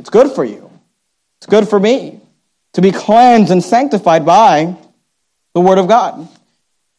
[0.00, 0.68] It's good for you.
[1.36, 2.20] It's good for me
[2.72, 4.76] to be cleansed and sanctified by
[5.54, 6.28] the Word of God.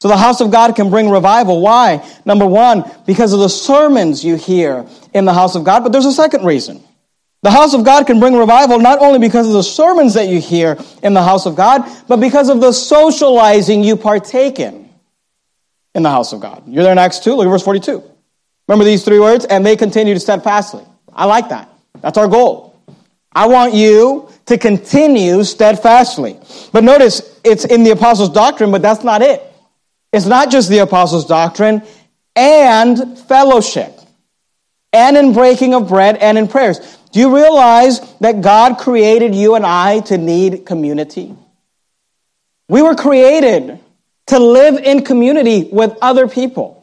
[0.01, 1.62] So the house of God can bring revival.
[1.62, 2.07] Why?
[2.23, 5.83] Number one, because of the sermons you hear in the house of God.
[5.83, 6.83] But there's a second reason.
[7.41, 10.39] The house of God can bring revival not only because of the sermons that you
[10.39, 14.89] hear in the house of God, but because of the socializing you partake in
[15.95, 16.63] in the house of God.
[16.67, 18.03] You're there in Acts 2, look at verse 42.
[18.67, 19.45] Remember these three words?
[19.45, 20.83] And they continued steadfastly.
[21.12, 21.69] I like that.
[22.01, 22.77] That's our goal.
[23.31, 26.39] I want you to continue steadfastly.
[26.71, 29.48] But notice, it's in the apostles' doctrine, but that's not it.
[30.12, 31.84] It's not just the apostles' doctrine
[32.36, 34.00] and fellowship,
[34.91, 36.80] and in breaking of bread and in prayers.
[37.12, 41.36] Do you realize that God created you and I to need community?
[42.67, 43.80] We were created
[44.28, 46.79] to live in community with other people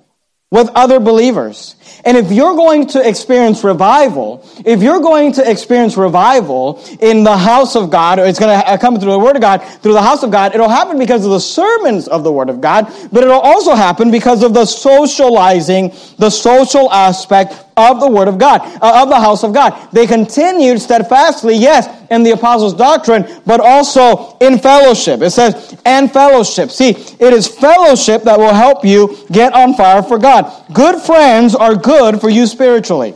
[0.51, 1.75] with other believers.
[2.05, 7.37] And if you're going to experience revival, if you're going to experience revival in the
[7.37, 10.03] house of God, or it's going to come through the Word of God, through the
[10.03, 13.25] house of God, it'll happen because of the sermons of the Word of God, but
[13.25, 18.61] it'll also happen because of the socializing, the social aspect of the Word of God,
[18.83, 19.91] uh, of the house of God.
[19.93, 25.21] They continued steadfastly, yes, in the apostles' doctrine, but also in fellowship.
[25.21, 26.71] It says, and fellowship.
[26.71, 30.53] See, it is fellowship that will help you get on fire for God.
[30.73, 33.15] Good friends are good for you spiritually.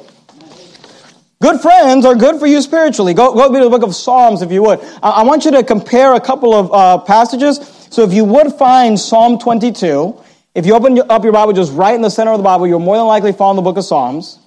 [1.42, 3.14] Good friends are good for you spiritually.
[3.14, 4.78] Go, go to the book of Psalms if you would.
[5.02, 7.58] I, I want you to compare a couple of uh, passages.
[7.90, 10.22] So if you would find Psalm 22,
[10.54, 12.78] if you open up your Bible just right in the center of the Bible, you'll
[12.78, 14.38] more than likely find the book of Psalms.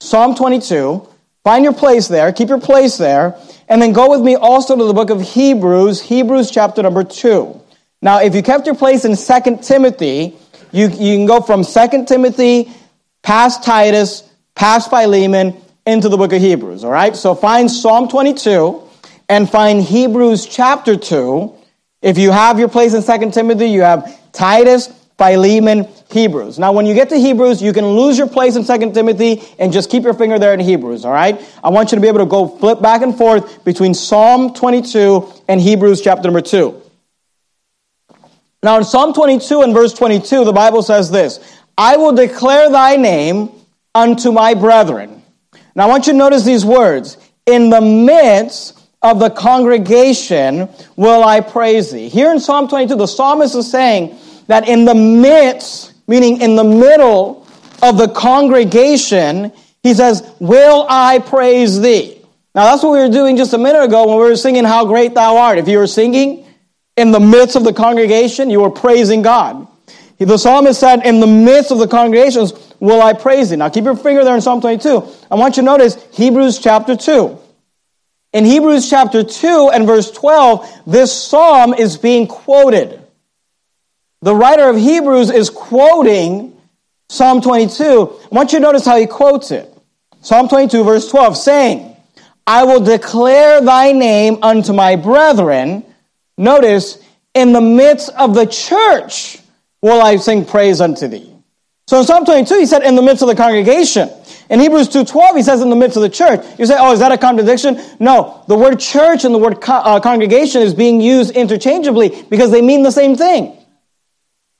[0.00, 1.06] Psalm 22.
[1.44, 2.32] Find your place there.
[2.32, 3.36] Keep your place there.
[3.68, 7.60] And then go with me also to the book of Hebrews, Hebrews chapter number 2.
[8.00, 10.36] Now, if you kept your place in 2 Timothy,
[10.72, 12.70] you, you can go from 2 Timothy
[13.22, 14.22] past Titus,
[14.54, 15.56] past Philemon,
[15.86, 17.16] into the book of Hebrews, all right?
[17.16, 18.82] So find Psalm 22
[19.28, 21.54] and find Hebrews chapter 2.
[22.02, 26.58] If you have your place in 2 Timothy, you have Titus, Philemon, Hebrews.
[26.60, 29.72] Now, when you get to Hebrews, you can lose your place in 2 Timothy and
[29.72, 31.44] just keep your finger there in Hebrews, all right?
[31.62, 35.28] I want you to be able to go flip back and forth between Psalm 22
[35.48, 36.82] and Hebrews chapter number 2.
[38.62, 41.40] Now, in Psalm 22 and verse 22, the Bible says this
[41.76, 43.50] I will declare thy name
[43.94, 45.22] unto my brethren.
[45.74, 47.18] Now, I want you to notice these words.
[47.44, 52.08] In the midst of the congregation will I praise thee.
[52.08, 56.64] Here in Psalm 22, the psalmist is saying that in the midst, meaning in the
[56.64, 57.46] middle
[57.82, 62.20] of the congregation, he says, Will I praise thee?
[62.54, 64.84] Now, that's what we were doing just a minute ago when we were singing How
[64.84, 65.58] Great Thou Art.
[65.58, 66.44] If you were singing
[66.96, 69.68] in the midst of the congregation, you were praising God.
[70.18, 73.56] The psalmist said, In the midst of the congregations, will I praise thee.
[73.56, 75.06] Now keep your finger there in Psalm 22.
[75.30, 77.38] I want you to notice Hebrews chapter 2.
[78.32, 83.00] In Hebrews chapter 2 and verse 12, this psalm is being quoted.
[84.20, 86.56] The writer of Hebrews is quoting
[87.08, 87.84] Psalm 22.
[87.84, 89.72] I want you to notice how he quotes it.
[90.20, 91.96] Psalm 22, verse 12, saying,
[92.46, 95.84] I will declare thy name unto my brethren.
[96.36, 96.98] Notice,
[97.34, 99.38] in the midst of the church
[99.82, 101.32] will I sing praise unto thee.
[101.86, 104.10] So in Psalm 22, he said, in the midst of the congregation.
[104.50, 106.44] In Hebrews 2.12, he says in the midst of the church.
[106.58, 107.80] You say, oh, is that a contradiction?
[108.00, 108.44] No.
[108.48, 112.60] The word church and the word co- uh, congregation is being used interchangeably because they
[112.60, 113.56] mean the same thing.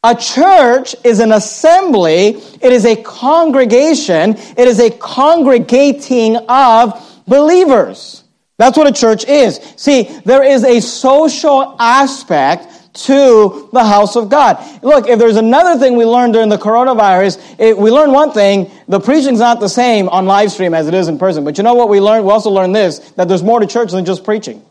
[0.08, 2.28] A church is an assembly.
[2.62, 4.36] It is a congregation.
[4.56, 8.24] It is a congregating of believers.
[8.56, 9.60] That's what a church is.
[9.76, 14.82] See, there is a social aspect to the house of God.
[14.82, 18.70] Look, if there's another thing we learned during the coronavirus, it, we learned one thing,
[18.88, 21.44] the preaching's not the same on live stream as it is in person.
[21.44, 22.24] But you know what we learned?
[22.24, 24.56] We also learned this, that there's more to church than just preaching.
[24.56, 24.64] I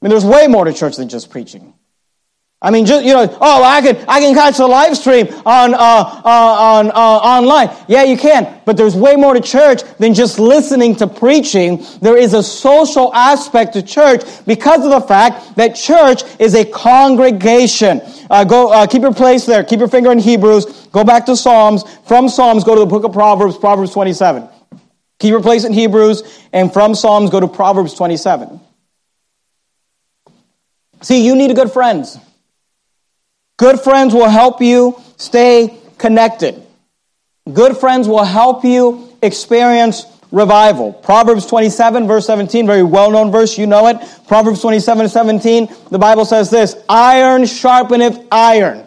[0.00, 1.74] mean, there's way more to church than just preaching.
[2.60, 5.74] I mean, just you know, oh, I can I can catch the live stream on
[5.74, 7.70] uh, uh, on uh, online.
[7.86, 11.84] Yeah, you can, but there's way more to church than just listening to preaching.
[12.02, 16.64] There is a social aspect to church because of the fact that church is a
[16.64, 18.00] congregation.
[18.28, 19.62] Uh, go uh, keep your place there.
[19.62, 20.88] Keep your finger in Hebrews.
[20.90, 21.84] Go back to Psalms.
[22.06, 24.48] From Psalms, go to the book of Proverbs, Proverbs 27.
[25.20, 28.60] Keep your place in Hebrews, and from Psalms, go to Proverbs 27.
[31.02, 32.18] See, you need good friends.
[33.58, 36.64] Good friends will help you stay connected.
[37.52, 40.92] Good friends will help you experience revival.
[40.92, 43.96] Proverbs 27, verse 17, very well known verse, you know it.
[44.28, 48.84] Proverbs 27, 17, the Bible says this Iron sharpeneth iron.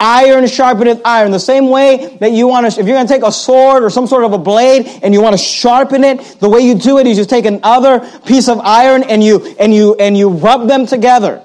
[0.00, 1.30] Iron sharpeneth iron.
[1.30, 3.90] The same way that you want to, if you're going to take a sword or
[3.90, 6.98] some sort of a blade and you want to sharpen it, the way you do
[6.98, 10.66] it is you take another piece of iron and you, and you, and you rub
[10.66, 11.40] them together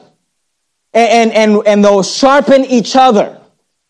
[0.97, 3.39] and, and, and they'll sharpen each other.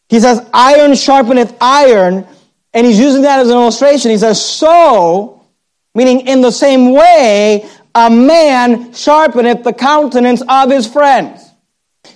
[0.09, 2.27] He says, iron sharpeneth iron,
[2.73, 4.11] and he's using that as an illustration.
[4.11, 5.45] He says, so,
[5.95, 11.46] meaning in the same way, a man sharpeneth the countenance of his friends.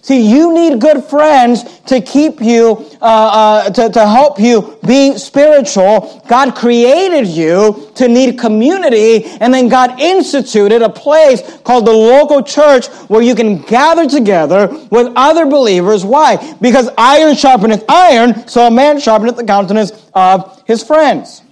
[0.04, 5.16] See, you need good friends to keep you, uh, uh, to, to help you be
[5.16, 6.24] spiritual.
[6.28, 12.42] God created you to need community, and then God instituted a place called the local
[12.42, 16.04] church where you can gather together with other believers.
[16.04, 16.56] Why?
[16.60, 21.44] Because iron sharpeneth iron, so a man sharpeneth the countenance of his friends.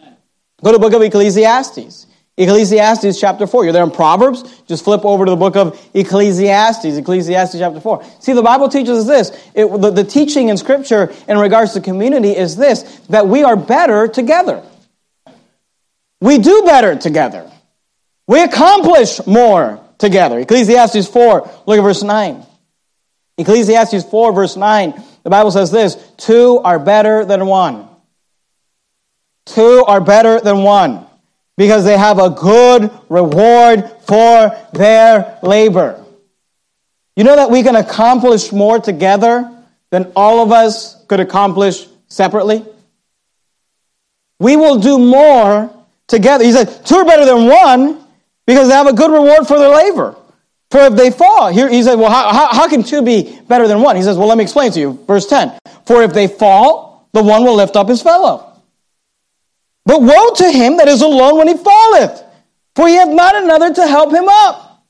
[0.64, 2.08] Go to book of Ecclesiastes.
[2.40, 3.66] Ecclesiastes chapter 4.
[3.66, 8.06] You're there in Proverbs, just flip over to the book of Ecclesiastes, Ecclesiastes chapter 4.
[8.22, 9.52] See, the Bible teaches us this.
[9.54, 13.58] It, the, the teaching in Scripture in regards to community is this that we are
[13.58, 14.64] better together.
[16.22, 17.52] We do better together.
[18.26, 20.40] We accomplish more together.
[20.40, 22.46] Ecclesiastes 4, look at verse 9.
[23.38, 27.86] Ecclesiastes 4, verse 9, the Bible says this Two are better than one.
[29.46, 31.09] Two are better than one
[31.60, 36.02] because they have a good reward for their labor.
[37.18, 39.52] You know that we can accomplish more together
[39.90, 42.66] than all of us could accomplish separately?
[44.40, 45.70] We will do more
[46.08, 46.46] together.
[46.46, 48.06] He said, two are better than one
[48.48, 50.16] because they have a good reward for their labor.
[50.72, 53.68] For if they fall, here he said, well, how, how, how can two be better
[53.68, 53.98] than one?
[53.98, 55.04] He says, well, let me explain to you.
[55.06, 55.60] Verse 10.
[55.86, 58.49] For if they fall, the one will lift up his fellow.
[59.90, 62.24] But woe to him that is alone when he falleth,
[62.76, 64.86] for he hath not another to help him up.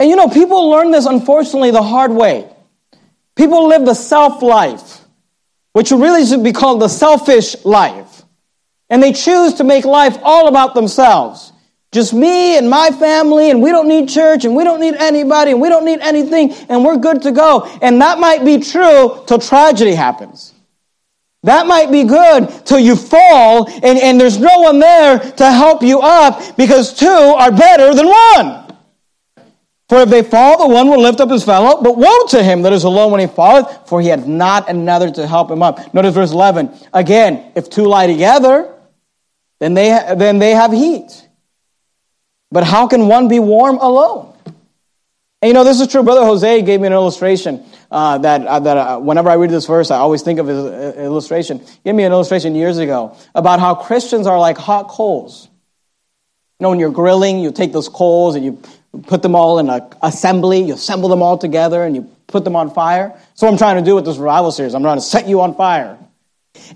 [0.00, 2.50] And you know, people learn this, unfortunately, the hard way.
[3.36, 5.04] People live the self life,
[5.74, 8.22] which really should be called the selfish life.
[8.88, 11.52] And they choose to make life all about themselves.
[11.92, 15.50] Just me and my family, and we don't need church, and we don't need anybody,
[15.50, 17.68] and we don't need anything, and we're good to go.
[17.82, 20.54] And that might be true till tragedy happens.
[21.44, 25.82] That might be good till you fall, and, and there's no one there to help
[25.82, 28.64] you up because two are better than one.
[29.88, 32.62] For if they fall, the one will lift up his fellow, but woe to him
[32.62, 35.94] that is alone when he falleth, for he hath not another to help him up.
[35.94, 36.76] Notice verse 11.
[36.92, 38.74] Again, if two lie together,
[39.60, 41.26] then they, then they have heat.
[42.50, 44.34] But how can one be warm alone?
[45.40, 46.02] And you know, this is true.
[46.02, 49.66] Brother Jose gave me an illustration uh, that, uh, that uh, whenever I read this
[49.66, 51.64] verse, I always think of his uh, illustration.
[51.84, 55.48] Give me an illustration years ago about how Christians are like hot coals.
[56.58, 58.60] You know, when you're grilling, you take those coals and you
[59.06, 62.56] put them all in an assembly, you assemble them all together and you put them
[62.56, 63.18] on fire.
[63.34, 64.74] So I'm trying to do with this revival series.
[64.74, 65.98] I'm trying to set you on fire.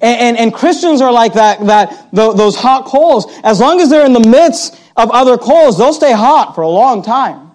[0.01, 3.27] And, and, and Christians are like that, that those hot coals.
[3.42, 6.68] As long as they're in the midst of other coals, they'll stay hot for a
[6.68, 7.51] long time.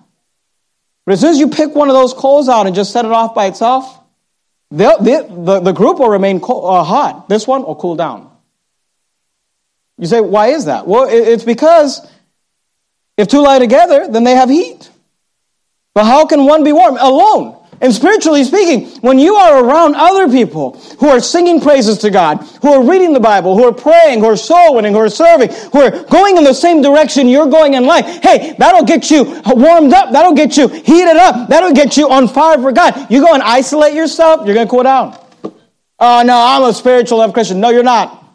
[1.08, 3.12] But as soon as you pick one of those coals out and just set it
[3.12, 3.98] off by itself,
[4.70, 7.30] they, the, the group will remain uh, hot.
[7.30, 8.30] This one will cool down.
[9.98, 10.86] You say, why is that?
[10.86, 12.06] Well, it's because
[13.15, 14.89] if two lie together, then they have heat.
[15.93, 17.58] But how can one be warm alone?
[17.80, 22.38] And spiritually speaking, when you are around other people who are singing praises to God,
[22.62, 25.52] who are reading the Bible, who are praying, who are soul winning, who are serving,
[25.72, 29.24] who are going in the same direction you're going in life, hey, that'll get you
[29.46, 30.12] warmed up.
[30.12, 31.50] That'll get you heated up.
[31.50, 33.12] That'll get you on fire for God.
[33.12, 35.18] You go and isolate yourself, you're going to cool down.
[36.00, 37.60] Oh, no, I'm a spiritual love Christian.
[37.60, 38.27] No, you're not.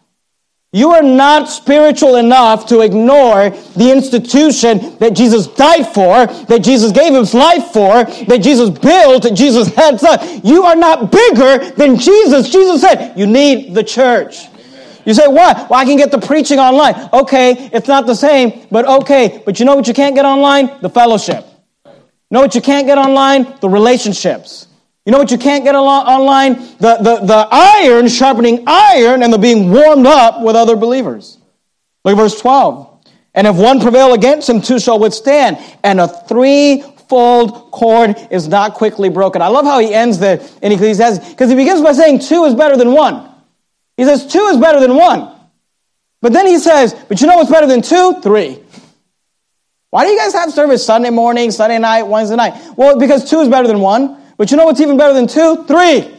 [0.75, 6.93] You are not spiritual enough to ignore the institution that Jesus died for, that Jesus
[6.93, 10.41] gave his life for, that Jesus built, that Jesus had done.
[10.43, 12.49] You are not bigger than Jesus.
[12.49, 14.47] Jesus said, you need the church.
[15.05, 15.69] You say, what?
[15.69, 16.95] Well, I can get the preaching online.
[17.13, 19.43] Okay, it's not the same, but okay.
[19.45, 20.81] But you know what you can't get online?
[20.81, 21.45] The fellowship.
[22.31, 23.59] Know what you can't get online?
[23.61, 24.69] The relationships.
[25.05, 26.55] You know what you can't get online?
[26.79, 31.39] The, the, the iron sharpening iron and the being warmed up with other believers.
[32.05, 32.89] Look at verse 12.
[33.35, 35.59] And if one prevail against him, two shall withstand.
[35.83, 39.43] And a threefold cord is not quickly broken.
[39.43, 42.55] I love how he ends there in Ecclesiastes because he begins by saying two is
[42.55, 43.29] better than one.
[43.97, 45.31] He says two is better than one.
[46.21, 48.21] But then he says, but you know what's better than two?
[48.23, 48.61] Three.
[49.91, 52.55] Why do you guys have service Sunday morning, Sunday night, Wednesday night?
[52.77, 54.22] Well, because two is better than one.
[54.43, 55.63] But you know what's even better than two?
[55.69, 56.13] Three.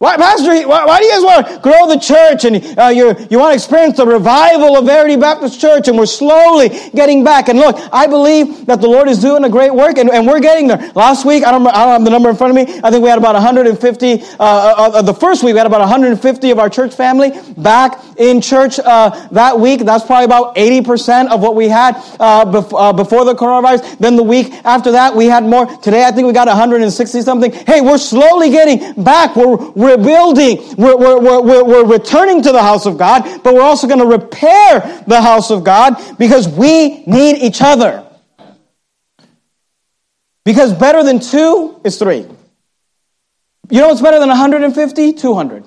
[0.00, 3.16] Why, Pastor, why, why, do you guys want to grow the church and uh, you
[3.30, 7.48] you want to experience the revival of Verity Baptist Church and we're slowly getting back?
[7.48, 10.38] And look, I believe that the Lord is doing a great work and, and we're
[10.38, 10.92] getting there.
[10.94, 12.80] Last week, I don't, I don't have the number in front of me.
[12.84, 15.80] I think we had about 150, uh, uh, uh, the first week we had about
[15.80, 19.80] 150 of our church family back in church uh, that week.
[19.80, 23.98] That's probably about 80% of what we had uh, bef- before the coronavirus.
[23.98, 25.66] Then the week after that, we had more.
[25.78, 27.50] Today, I think we got 160 something.
[27.50, 29.34] Hey, we're slowly getting back.
[29.34, 33.54] We're, we're we're building, we're, we're, we're, we're returning to the house of God, but
[33.54, 38.04] we're also going to repair the house of God because we need each other.
[40.44, 42.26] Because better than two is three.
[43.70, 45.12] You know what's better than 150?
[45.12, 45.64] 200.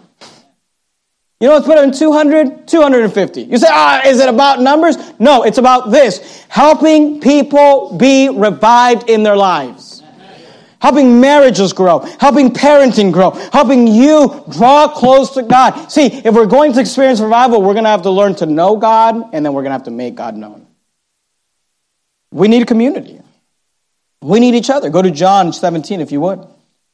[1.40, 2.68] You know what's better than 200?
[2.68, 3.42] 250.
[3.42, 4.98] You say, ah, is it about numbers?
[5.20, 9.90] No, it's about this helping people be revived in their lives
[10.82, 15.91] helping marriages grow, helping parenting grow, helping you draw close to God.
[15.91, 18.76] See, if we're going to experience revival, we're going to have to learn to know
[18.76, 20.67] God, and then we're going to have to make God known.
[22.32, 23.22] We need a community.
[24.22, 24.89] We need each other.
[24.89, 26.46] Go to John 17, if you would.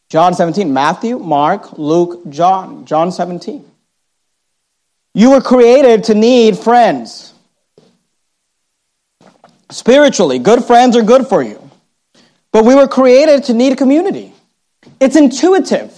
[0.09, 2.85] John 17, Matthew, Mark, Luke, John.
[2.85, 3.65] John 17.
[5.13, 7.33] You were created to need friends.
[9.69, 11.66] Spiritually, good friends are good for you.
[12.51, 14.33] But we were created to need community.
[14.99, 15.93] It's intuitive.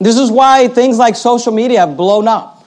[0.00, 2.64] This is why things like social media have blown up.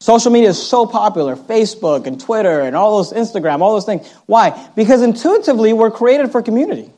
[0.00, 4.06] Social media is so popular Facebook and Twitter and all those Instagram, all those things.
[4.26, 4.68] Why?
[4.76, 6.90] Because intuitively we're created for community.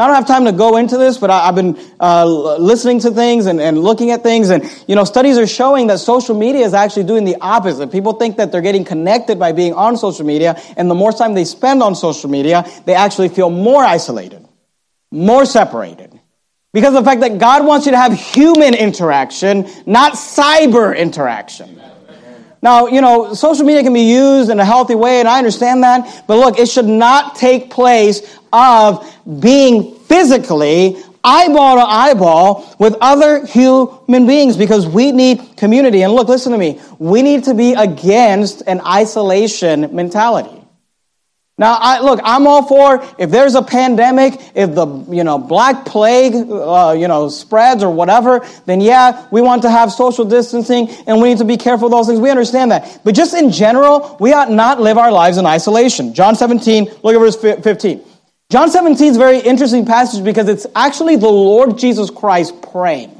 [0.00, 2.24] I don't have time to go into this, but I, have been uh,
[2.56, 4.48] listening to things and, and looking at things.
[4.48, 7.92] And, you know, studies are showing that social media is actually doing the opposite.
[7.92, 10.58] People think that they're getting connected by being on social media.
[10.78, 14.48] And the more time they spend on social media, they actually feel more isolated,
[15.10, 16.18] more separated.
[16.72, 21.78] Because of the fact that God wants you to have human interaction, not cyber interaction.
[22.62, 25.82] Now, you know, social media can be used in a healthy way, and I understand
[25.82, 26.24] that.
[26.26, 29.06] But look, it should not take place of
[29.40, 36.02] being physically eyeball to eyeball with other human beings because we need community.
[36.02, 36.80] And look, listen to me.
[36.98, 40.59] We need to be against an isolation mentality.
[41.60, 45.84] Now, I, look, I'm all for if there's a pandemic, if the you know black
[45.84, 50.88] plague uh, you know spreads or whatever, then yeah, we want to have social distancing
[51.06, 52.18] and we need to be careful of those things.
[52.18, 56.14] We understand that, but just in general, we ought not live our lives in isolation.
[56.14, 58.04] John 17, look at verse 15.
[58.50, 63.14] John 17 is a very interesting passage because it's actually the Lord Jesus Christ praying.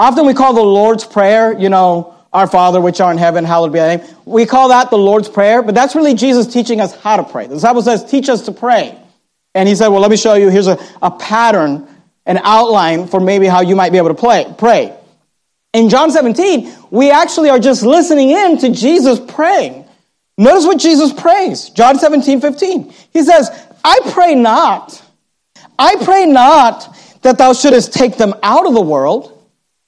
[0.00, 3.72] Often we call the Lord's Prayer, you know, our Father, which art in heaven, hallowed
[3.72, 4.06] be thy name.
[4.26, 7.46] We call that the Lord's Prayer, but that's really Jesus teaching us how to pray.
[7.46, 8.96] The disciple says, teach us to pray.
[9.54, 10.50] And he said, well, let me show you.
[10.50, 11.88] Here's a, a pattern,
[12.26, 14.94] an outline for maybe how you might be able to play, pray.
[15.72, 19.86] In John 17, we actually are just listening in to Jesus praying.
[20.36, 21.70] Notice what Jesus prays.
[21.70, 22.92] John 17, 15.
[23.14, 23.48] He says,
[23.82, 25.02] I pray not.
[25.78, 29.35] I pray not that thou shouldest take them out of the world,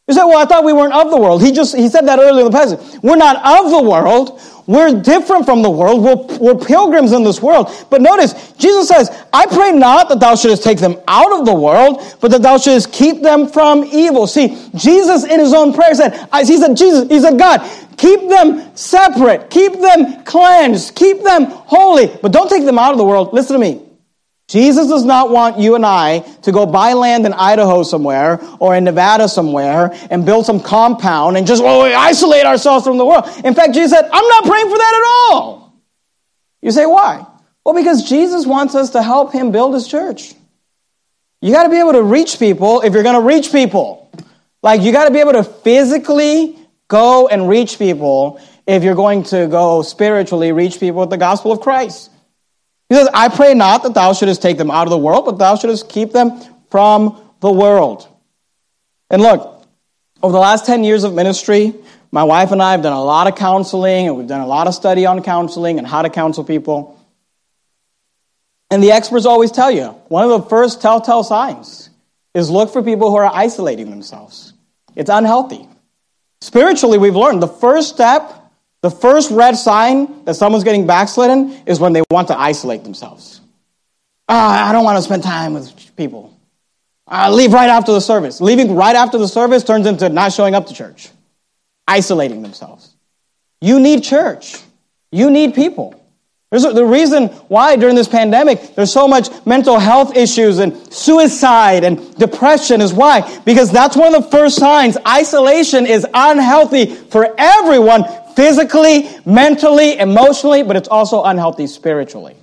[0.09, 1.43] you say, well, I thought we weren't of the world.
[1.43, 2.81] He just, he said that earlier in the passage.
[3.03, 4.41] We're not of the world.
[4.67, 6.03] We're different from the world.
[6.03, 7.71] We're, we're pilgrims in this world.
[7.91, 11.55] But notice, Jesus says, I pray not that thou shouldest take them out of the
[11.55, 14.27] world, but that thou shouldest keep them from evil.
[14.27, 16.13] See, Jesus in his own prayer said,
[16.47, 17.61] he said, Jesus, he said, God,
[17.99, 22.99] keep them separate, keep them cleansed, keep them holy, but don't take them out of
[22.99, 23.35] the world.
[23.35, 23.88] Listen to me.
[24.49, 28.75] Jesus does not want you and I to go buy land in Idaho somewhere or
[28.75, 33.25] in Nevada somewhere and build some compound and just well, isolate ourselves from the world.
[33.45, 35.75] In fact, Jesus said, I'm not praying for that at all.
[36.63, 37.27] You say, why?
[37.63, 40.35] Well, because Jesus wants us to help him build his church.
[41.43, 44.11] You got to be able to reach people if you're going to reach people.
[44.63, 49.25] Like, you got to be able to physically go and reach people if you're going
[49.25, 52.11] to go spiritually reach people with the gospel of Christ.
[52.89, 55.39] He says, I pray not that thou shouldest take them out of the world, but
[55.39, 58.09] thou shouldest keep them from the world.
[59.11, 59.63] And look,
[60.23, 61.75] over the last 10 years of ministry,
[62.11, 64.67] my wife and I have done a lot of counseling, and we've done a lot
[64.67, 66.99] of study on counseling and how to counsel people.
[68.71, 71.91] And the experts always tell you one of the first telltale signs
[72.35, 74.53] is look for people who are isolating themselves.
[74.95, 75.69] It's unhealthy.
[76.41, 78.38] Spiritually, we've learned the first step
[78.83, 83.41] the first red sign that someone's getting backslidden is when they want to isolate themselves.
[84.29, 86.39] Ah, I don't want to spend time with people.
[87.07, 88.41] I leave right after the service.
[88.41, 91.09] Leaving right after the service turns into not showing up to church,
[91.87, 92.95] isolating themselves.
[93.61, 94.57] You need church.
[95.11, 95.95] You need people.
[96.51, 101.85] There's the reason why during this pandemic there's so much mental health issues and suicide
[101.85, 103.41] and depression is why?
[103.45, 104.97] Because that's one of the first signs.
[105.07, 108.05] Isolation is unhealthy for everyone
[108.39, 112.37] physically, mentally, emotionally, but it's also unhealthy spiritually.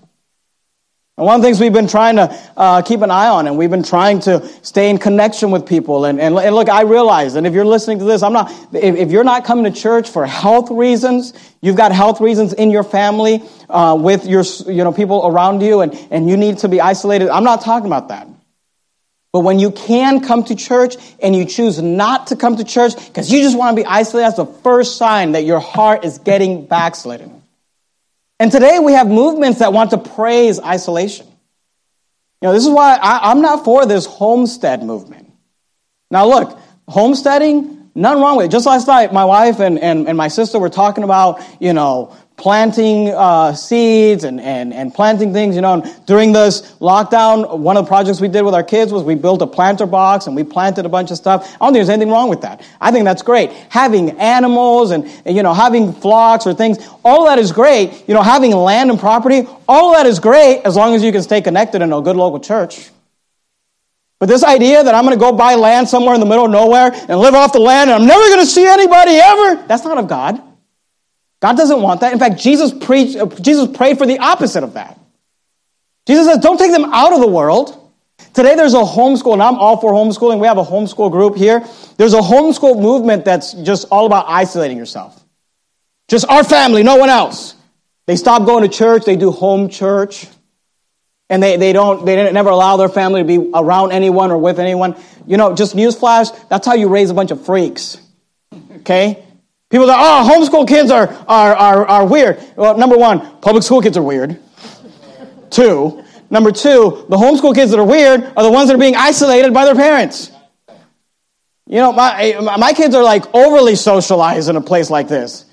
[1.15, 3.57] And one of the things we've been trying to uh, keep an eye on, and
[3.57, 6.03] we've been trying to stay in connection with people.
[6.03, 8.95] And, and, and look, I realize, and if you're listening to this, I'm not, if,
[8.97, 11.31] if, you're not coming to church for health reasons,
[11.61, 15.79] you've got health reasons in your family, uh, with your, you know, people around you,
[15.79, 17.29] and, and you need to be isolated.
[17.29, 18.27] I'm not talking about that.
[19.35, 22.95] But when you can come to church and you choose not to come to church
[22.95, 26.19] because you just want to be isolated, that's the first sign that your heart is
[26.19, 27.43] getting backslidden.
[28.39, 31.27] And today we have movements that want to praise isolation.
[32.41, 35.29] You know, this is why I, am not for this homestead movement.
[36.09, 36.57] Now, look,
[36.87, 38.51] homesteading, nothing wrong with it.
[38.53, 42.15] Just last night, my wife and, and, and my sister were talking about, you know,
[42.37, 45.55] planting uh, seeds and, and, and planting things.
[45.55, 49.03] You know, during this lockdown, one of the projects we did with our kids was
[49.03, 51.45] we built a planter box and we planted a bunch of stuff.
[51.45, 52.61] I don't think there's anything wrong with that.
[52.81, 53.51] I think that's great.
[53.69, 58.03] Having animals and, and you know, having flocks or things, all that is great.
[58.07, 61.23] You know, having land and property, all that is great as long as you can
[61.23, 62.89] stay connected in a good local church.
[64.19, 66.51] But this idea that I'm going to go buy land somewhere in the middle of
[66.51, 69.83] nowhere and live off the land and I'm never going to see anybody ever, that's
[69.83, 70.41] not of God.
[71.45, 72.11] God doesn't want that.
[72.11, 74.99] In fact, Jesus preached, uh, Jesus prayed for the opposite of that.
[76.07, 77.91] Jesus says, don't take them out of the world.
[78.33, 80.39] Today there's a homeschool, and I'm all for homeschooling.
[80.39, 81.63] We have a homeschool group here.
[81.97, 85.23] There's a homeschool movement that's just all about isolating yourself.
[86.07, 87.53] Just our family, no one else.
[88.07, 90.27] They stop going to church, they do home church.
[91.29, 94.59] and they, they don't they never allow their family to be around anyone or with
[94.59, 94.95] anyone.
[95.27, 97.99] You know, just newsflash, that's how you raise a bunch of freaks.
[98.77, 99.24] Okay?
[99.69, 102.41] People say, oh, homeschool kids are, are, are, are weird.
[102.55, 104.39] Well, number one, public school kids are weird.
[105.49, 108.95] two, number two, the homeschool kids that are weird are the ones that are being
[108.95, 110.31] isolated by their parents.
[111.67, 115.45] You know, my, my kids are like overly socialized in a place like this.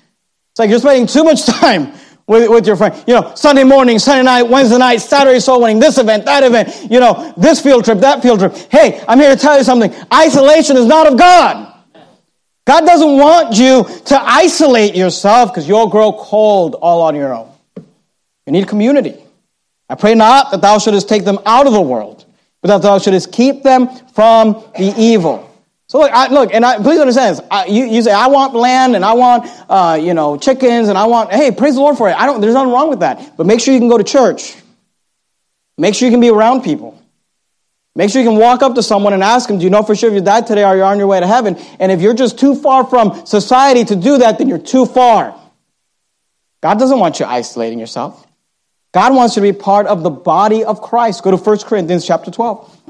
[0.51, 1.93] It's like you're spending too much time
[2.27, 3.03] with, with your friend.
[3.07, 6.91] You know, Sunday morning, Sunday night, Wednesday night, Saturday soul winning, this event, that event,
[6.91, 8.55] you know, this field trip, that field trip.
[8.71, 9.91] Hey, I'm here to tell you something.
[10.13, 11.72] Isolation is not of God.
[12.65, 17.51] God doesn't want you to isolate yourself because you'll grow cold all on your own.
[18.45, 19.17] You need community.
[19.89, 22.25] I pray not that thou shouldest take them out of the world,
[22.61, 25.49] but that thou shouldest keep them from the evil.
[25.87, 27.45] So look, I, look, and I, please understand this.
[27.51, 30.97] I, you, you, say I want land and I want uh, you know chickens and
[30.97, 31.31] I want.
[31.31, 32.13] Hey, praise the Lord for it.
[32.13, 32.41] I don't.
[32.41, 33.37] There's nothing wrong with that.
[33.37, 34.55] But make sure you can go to church.
[35.77, 36.99] Make sure you can be around people.
[37.95, 39.95] Make sure you can walk up to someone and ask them, Do you know for
[39.95, 41.57] sure if you died today, are you on your way to heaven?
[41.79, 45.39] And if you're just too far from society to do that, then you're too far.
[46.61, 48.25] God doesn't want you isolating yourself.
[48.93, 51.23] God wants you to be part of the body of Christ.
[51.23, 52.81] Go to 1 Corinthians chapter 12.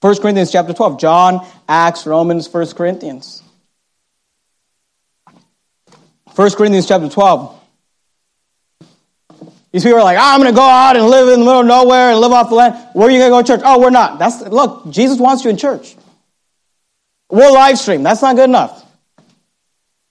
[0.00, 0.98] 1 Corinthians chapter 12.
[1.00, 3.42] John, Acts, Romans, 1 Corinthians.
[6.34, 7.59] 1 Corinthians chapter 12.
[9.72, 11.60] These people are like, oh, I'm going to go out and live in the middle
[11.60, 12.74] of nowhere and live off the land.
[12.92, 13.60] Where are you going to go to church?
[13.64, 14.18] Oh, we're not.
[14.18, 14.90] That's look.
[14.90, 15.96] Jesus wants you in church.
[17.30, 18.02] We'll live stream.
[18.02, 18.84] That's not good enough.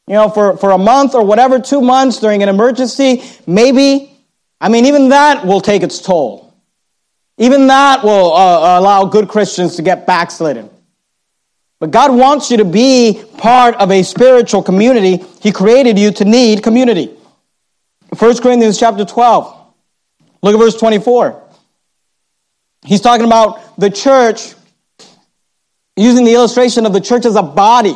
[0.08, 4.12] You know, for, for a month or whatever, two months during an emergency, maybe.
[4.62, 6.54] I mean, even that will take its toll.
[7.38, 10.70] Even that will uh, allow good Christians to get backslidden.
[11.80, 15.24] But God wants you to be part of a spiritual community.
[15.42, 17.16] He created you to need community.
[18.20, 19.56] 1 Corinthians chapter 12.
[20.42, 21.42] Look at verse 24.
[22.86, 24.56] He's talking about the church,
[25.96, 27.96] using the illustration of the church as a body,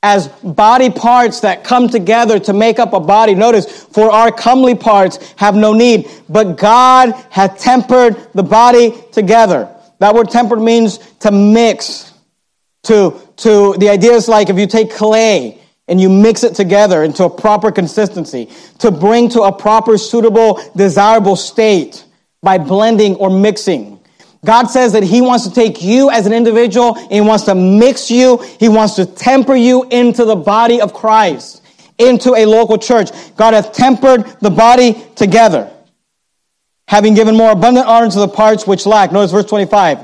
[0.00, 3.34] as body parts that come together to make up a body.
[3.34, 9.74] Notice, for our comely parts have no need, but God hath tempered the body together.
[9.98, 12.12] That word tempered means to mix.
[12.84, 17.04] To, to the idea is like if you take clay and you mix it together
[17.04, 22.04] into a proper consistency to bring to a proper, suitable, desirable state
[22.42, 24.00] by blending or mixing.
[24.44, 28.10] God says that He wants to take you as an individual, He wants to mix
[28.10, 31.62] you, He wants to temper you into the body of Christ,
[31.98, 33.10] into a local church.
[33.36, 35.70] God hath tempered the body together,
[36.88, 39.12] having given more abundant honor to the parts which lack.
[39.12, 39.98] Notice verse 25.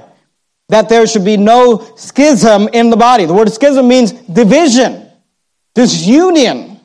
[0.68, 3.26] That there should be no schism in the body.
[3.26, 5.01] The word schism means division
[5.74, 6.80] this union,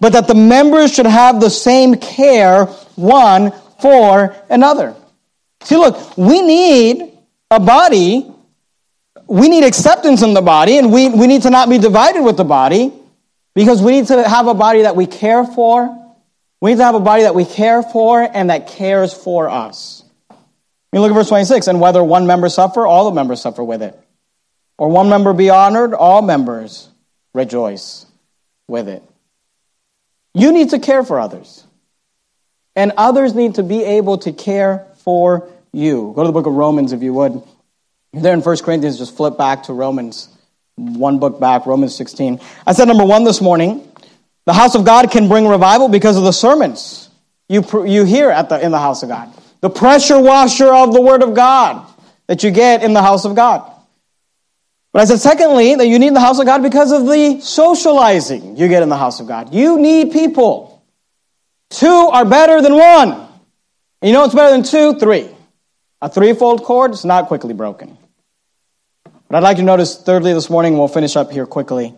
[0.00, 2.66] but that the members should have the same care
[2.96, 4.94] one for another.
[5.62, 7.12] See, look, we need
[7.50, 8.30] a body,
[9.26, 12.36] we need acceptance in the body, and we, we need to not be divided with
[12.36, 12.92] the body
[13.54, 15.98] because we need to have a body that we care for.
[16.60, 20.04] We need to have a body that we care for and that cares for us.
[20.92, 21.66] Mean, look at verse 26.
[21.68, 23.98] And whether one member suffer, all the members suffer with it.
[24.78, 26.88] Or one member be honored, all members
[27.34, 28.06] rejoice
[28.68, 29.02] with it.
[30.34, 31.64] You need to care for others.
[32.74, 36.12] And others need to be able to care for you.
[36.16, 37.42] Go to the book of Romans if you would.
[38.12, 40.28] There in 1 Corinthians, just flip back to Romans,
[40.76, 42.40] one book back, Romans 16.
[42.66, 43.88] I said number one this morning
[44.44, 47.10] the house of God can bring revival because of the sermons
[47.48, 49.32] you, you hear at the, in the house of God.
[49.60, 51.86] The pressure washer of the Word of God
[52.26, 53.70] that you get in the house of God.
[54.92, 58.56] But I said, secondly, that you need the house of God because of the socializing
[58.56, 59.54] you get in the house of God.
[59.54, 60.84] You need people.
[61.70, 63.10] Two are better than one.
[63.12, 64.98] And you know what's better than two?
[64.98, 65.30] Three.
[66.02, 67.96] A threefold cord is not quickly broken.
[69.28, 71.94] But I'd like to notice, thirdly, this morning, we'll finish up here quickly.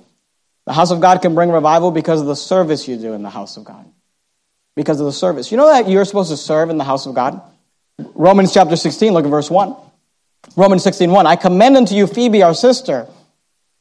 [0.67, 3.31] The house of God can bring revival because of the service you do in the
[3.31, 3.85] house of God.
[4.77, 5.51] Because of the service.
[5.51, 7.41] You know that you're supposed to serve in the house of God?
[8.15, 9.75] Romans chapter 16, look at verse 1.
[10.57, 11.27] Romans 16, 1.
[11.27, 13.09] I commend unto you Phoebe, our sister,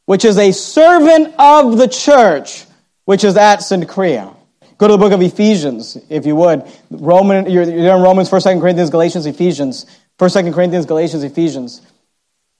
[0.05, 2.65] which is a servant of the church,
[3.05, 4.35] which is at Cenchrea.
[4.77, 6.63] Go to the book of Ephesians, if you would.
[6.89, 9.85] Roman, you're, you're in Romans, 1st, 2nd Corinthians, Galatians, Ephesians.
[10.19, 11.81] 1st, 2nd Corinthians, Galatians, Ephesians.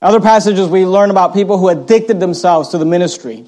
[0.02, 3.46] Other passages we learn about people who addicted themselves to the ministry.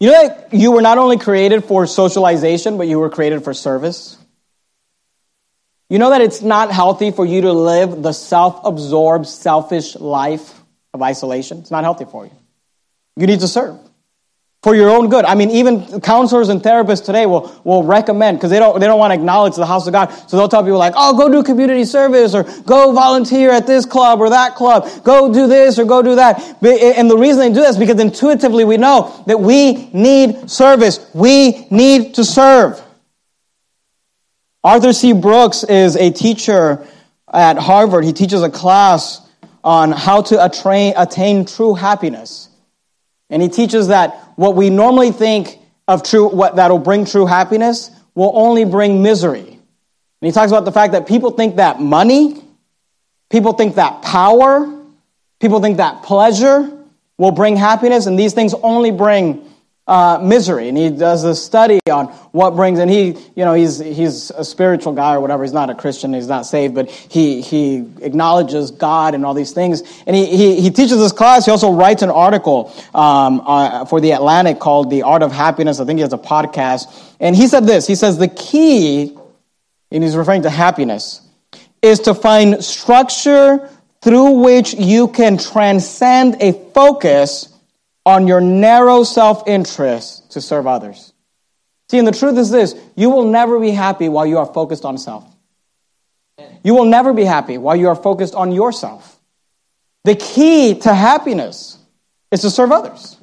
[0.00, 3.54] You know that you were not only created for socialization, but you were created for
[3.54, 4.18] service?
[5.90, 10.60] You know that it's not healthy for you to live the self absorbed, selfish life
[10.92, 11.58] of isolation?
[11.58, 12.32] It's not healthy for you.
[13.16, 13.78] You need to serve.
[14.64, 15.26] for your own good.
[15.26, 18.98] I mean, even counselors and therapists today will, will recommend because they don't, they don't
[18.98, 20.06] want to acknowledge the house of God.
[20.26, 23.84] So they'll tell people like, oh, go do community service or go volunteer at this
[23.84, 24.88] club or that club.
[25.04, 26.40] Go do this or go do that.
[26.64, 31.10] And the reason they do this is because intuitively we know that we need service.
[31.12, 32.80] We need to serve.
[34.64, 35.12] Arthur C.
[35.12, 36.86] Brooks is a teacher
[37.30, 38.02] at Harvard.
[38.04, 39.20] He teaches a class
[39.62, 42.48] on how to attain, attain true happiness.
[43.28, 47.90] And he teaches that what we normally think of true, what that'll bring true happiness
[48.14, 49.46] will only bring misery.
[49.46, 52.42] And he talks about the fact that people think that money,
[53.28, 54.82] people think that power,
[55.40, 56.70] people think that pleasure
[57.18, 59.46] will bring happiness, and these things only bring
[59.86, 60.68] uh, misery.
[60.68, 64.44] And he does a study on what brings, and he, you know, he's, he's a
[64.44, 65.42] spiritual guy or whatever.
[65.42, 69.52] He's not a Christian, he's not saved, but he, he acknowledges God and all these
[69.52, 69.82] things.
[70.06, 71.44] And he, he, he teaches this class.
[71.44, 75.80] He also writes an article um, uh, for The Atlantic called The Art of Happiness.
[75.80, 76.86] I think he has a podcast.
[77.20, 79.16] And he said this He says, the key,
[79.90, 81.20] and he's referring to happiness,
[81.82, 83.68] is to find structure
[84.00, 87.53] through which you can transcend a focus
[88.06, 91.12] on your narrow self interest to serve others.
[91.90, 94.84] See, and the truth is this you will never be happy while you are focused
[94.84, 95.24] on self.
[96.62, 99.18] You will never be happy while you are focused on yourself.
[100.04, 101.78] The key to happiness
[102.30, 103.16] is to serve others.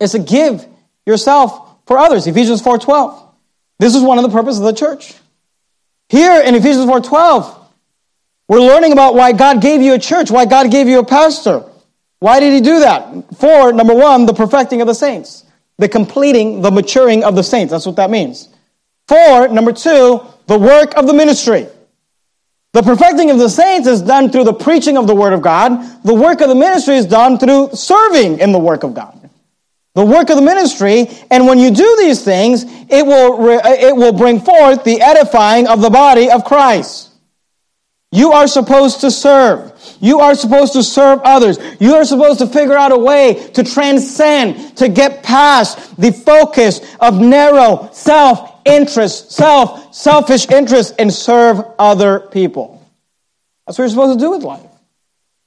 [0.00, 0.66] It's to give
[1.06, 2.26] yourself for others.
[2.26, 3.22] Ephesians 4:12.
[3.78, 5.14] This is one of the purposes of the church.
[6.08, 7.54] Here in Ephesians 4:12,
[8.48, 11.64] we're learning about why God gave you a church, why God gave you a pastor.
[12.26, 13.36] Why did he do that?
[13.36, 15.44] For, number one, the perfecting of the saints,
[15.78, 17.70] the completing, the maturing of the saints.
[17.70, 18.48] That's what that means.
[19.06, 21.68] For, number two, the work of the ministry.
[22.72, 26.02] The perfecting of the saints is done through the preaching of the word of God.
[26.02, 29.30] The work of the ministry is done through serving in the work of God.
[29.94, 34.12] The work of the ministry, and when you do these things, it will, it will
[34.12, 37.05] bring forth the edifying of the body of Christ.
[38.12, 39.72] You are supposed to serve.
[40.00, 41.58] You are supposed to serve others.
[41.80, 46.80] You are supposed to figure out a way to transcend, to get past the focus
[47.00, 52.76] of narrow self-interest, self, selfish interest, and serve other people.
[53.66, 54.70] That's what you're supposed to do with life.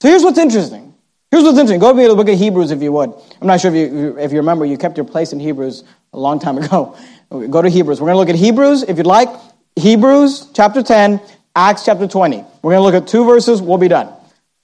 [0.01, 0.93] So here's what's interesting.
[1.31, 1.79] Here's what's interesting.
[1.79, 3.13] Go to the book of Hebrews if you would.
[3.39, 5.83] I'm not sure if you, if you remember, you kept your place in Hebrews
[6.13, 6.97] a long time ago.
[7.29, 8.01] Go to Hebrews.
[8.01, 9.29] We're going to look at Hebrews, if you'd like.
[9.75, 11.21] Hebrews chapter 10,
[11.55, 12.37] Acts chapter 20.
[12.61, 14.13] We're going to look at two verses, we'll be done.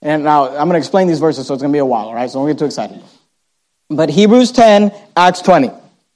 [0.01, 2.07] And now I'm going to explain these verses, so it's going to be a while,
[2.07, 2.29] all right?
[2.29, 3.01] So don't get too excited.
[3.89, 5.67] But Hebrews 10, Acts 20.
[5.67, 5.73] You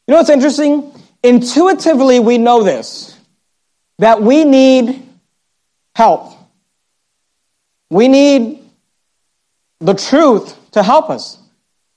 [0.08, 0.92] know what's interesting?
[1.24, 3.16] Intuitively, we know this
[4.00, 5.06] that we need
[5.94, 6.34] help.
[7.90, 8.64] We need
[9.80, 11.38] the truth to help us.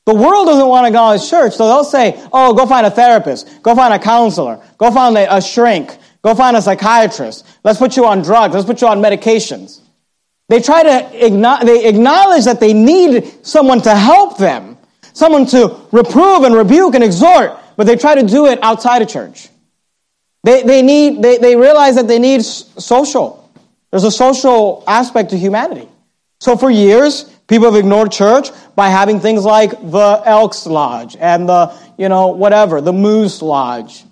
[0.05, 2.91] The world doesn't want to go to church, so they'll say, oh, go find a
[2.91, 7.79] therapist, go find a counselor, go find a, a shrink, go find a psychiatrist, let's
[7.79, 9.81] put you on drugs, let's put you on medications.
[10.49, 14.77] They try to they acknowledge that they need someone to help them,
[15.13, 19.09] someone to reprove and rebuke and exhort, but they try to do it outside of
[19.09, 19.49] church.
[20.45, 23.51] They, they, need, they, they realize that they need social.
[23.91, 25.89] There's a social aspect to humanity.
[26.41, 31.49] So for years, people have ignored church by having things like the Elks Lodge and
[31.49, 34.05] the, you know, whatever, the Moose Lodge,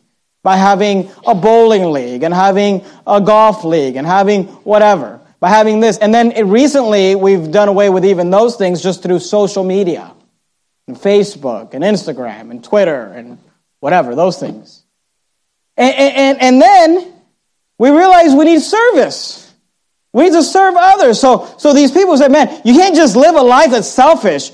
[0.43, 5.81] by having a bowling league and having a golf league and having whatever by having
[5.81, 5.99] this.
[5.99, 10.13] And then it, recently, we've done away with even those things just through social media
[10.87, 13.39] and Facebook and Instagram and Twitter and
[13.81, 14.85] whatever, those things.
[15.77, 17.13] And, and, and then
[17.79, 19.53] we realize we need service.
[20.13, 21.19] We need to serve others.
[21.19, 24.53] So, so these people said, man, you can't just live a life that's selfish.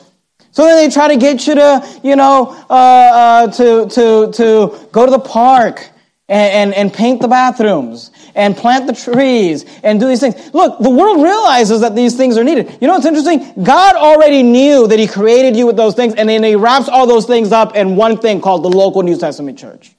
[0.57, 4.89] So then they try to get you to, you know, uh, uh, to, to, to
[4.91, 5.87] go to the park
[6.31, 10.55] and, and, and paint the bathrooms and plant the trees and do these things.
[10.55, 12.79] Look, the world realizes that these things are needed.
[12.81, 13.53] You know what's interesting?
[13.63, 17.07] God already knew that He created you with those things, and then He wraps all
[17.07, 19.96] those things up in one thing called the local New Testament church.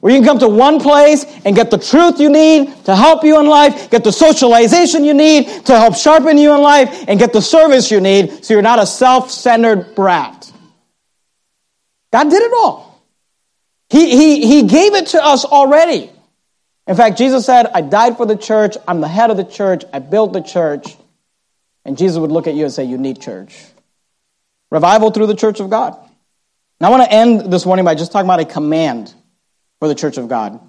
[0.00, 3.24] Where you can come to one place and get the truth you need to help
[3.24, 7.18] you in life, get the socialization you need to help sharpen you in life, and
[7.18, 10.52] get the service you need so you're not a self centered brat.
[12.12, 13.02] God did it all.
[13.90, 16.10] He, he, he gave it to us already.
[16.86, 18.76] In fact, Jesus said, I died for the church.
[18.86, 19.84] I'm the head of the church.
[19.92, 20.96] I built the church.
[21.84, 23.56] And Jesus would look at you and say, You need church.
[24.70, 25.96] Revival through the church of God.
[26.80, 29.12] Now, I want to end this morning by just talking about a command
[29.78, 30.60] for the church of God.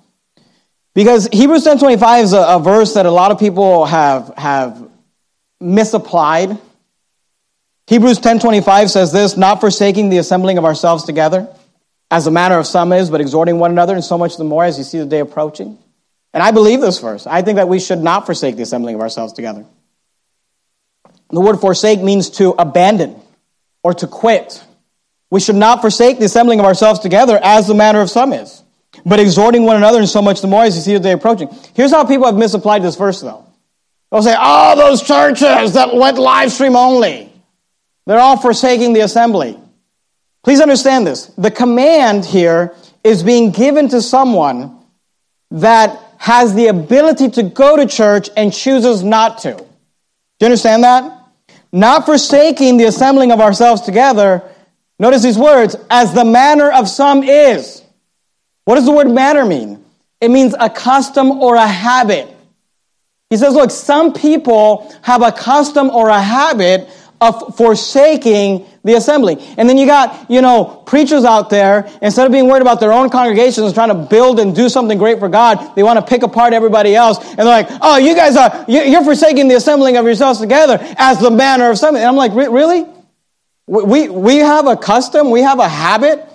[0.93, 4.89] Because Hebrews 10.25 is a, a verse that a lot of people have, have
[5.59, 6.57] misapplied
[7.89, 11.47] Hebrews 10:25 says this, not forsaking the assembling of ourselves together,
[12.11, 14.63] as the manner of some is, but exhorting one another, and so much the more
[14.63, 15.75] as you see the day approaching.
[16.31, 17.25] And I believe this verse.
[17.25, 19.65] I think that we should not forsake the assembling of ourselves together.
[21.31, 23.19] The word forsake means to abandon
[23.81, 24.63] or to quit.
[25.31, 28.61] We should not forsake the assembling of ourselves together as the manner of some is,
[29.05, 31.49] but exhorting one another, and so much the more as you see the day approaching.
[31.73, 33.45] Here's how people have misapplied this verse, though.
[34.11, 37.31] They'll say, oh, those churches that went live stream only.
[38.05, 39.59] They're all forsaking the assembly.
[40.43, 41.27] Please understand this.
[41.37, 42.73] The command here
[43.03, 44.77] is being given to someone
[45.51, 49.53] that has the ability to go to church and chooses not to.
[49.53, 49.65] Do
[50.39, 51.17] you understand that?
[51.71, 54.43] Not forsaking the assembling of ourselves together.
[54.97, 57.83] Notice these words, as the manner of some is.
[58.69, 59.83] What does the word manner mean?
[60.21, 62.29] It means a custom or a habit.
[63.31, 66.87] He says, look, some people have a custom or a habit
[67.19, 69.43] of forsaking the assembly.
[69.57, 72.93] And then you got, you know, preachers out there, instead of being worried about their
[72.93, 76.05] own congregations and trying to build and do something great for God, they want to
[76.05, 77.17] pick apart everybody else.
[77.17, 81.19] And they're like, oh, you guys are, you're forsaking the assembling of yourselves together as
[81.19, 81.99] the manner of something.
[81.99, 82.85] And I'm like, really?
[83.65, 86.28] We, we have a custom, we have a habit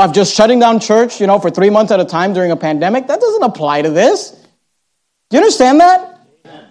[0.00, 2.56] of just shutting down church, you know, for three months at a time during a
[2.56, 3.06] pandemic.
[3.06, 4.30] That doesn't apply to this.
[4.30, 6.18] Do you understand that?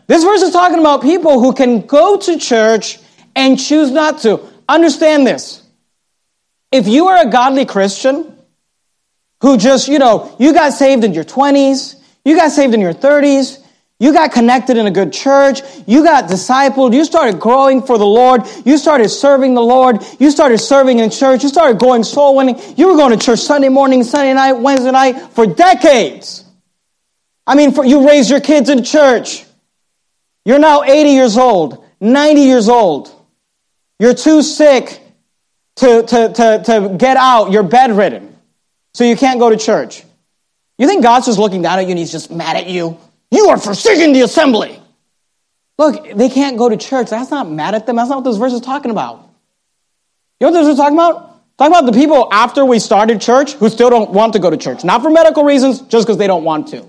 [0.07, 2.99] This verse is talking about people who can go to church
[3.35, 4.41] and choose not to.
[4.67, 5.63] Understand this.
[6.71, 8.37] If you are a godly Christian
[9.41, 12.93] who just, you know, you got saved in your 20s, you got saved in your
[12.93, 13.58] 30s,
[13.99, 15.61] you got connected in a good church.
[15.85, 16.93] You got discipled.
[16.93, 18.43] You started growing for the Lord.
[18.63, 20.01] You started serving the Lord.
[20.19, 21.43] You started serving in church.
[21.43, 22.57] You started going soul winning.
[22.77, 26.45] You were going to church Sunday morning, Sunday night, Wednesday night for decades.
[27.45, 29.43] I mean, for, you raised your kids in church.
[30.45, 33.13] You're now 80 years old, 90 years old.
[33.99, 35.01] You're too sick
[35.75, 37.51] to, to, to, to get out.
[37.51, 38.37] You're bedridden.
[38.93, 40.03] So you can't go to church.
[40.77, 42.97] You think God's just looking down at you and he's just mad at you?
[43.31, 44.81] You are forsaking the assembly.
[45.77, 47.09] Look, they can't go to church.
[47.09, 47.95] That's not mad at them.
[47.95, 49.29] That's not what this verse is talking about.
[50.39, 51.29] You know what this is talking about?
[51.57, 54.57] Talking about the people after we started church who still don't want to go to
[54.57, 54.83] church.
[54.83, 56.85] Not for medical reasons, just because they don't want to.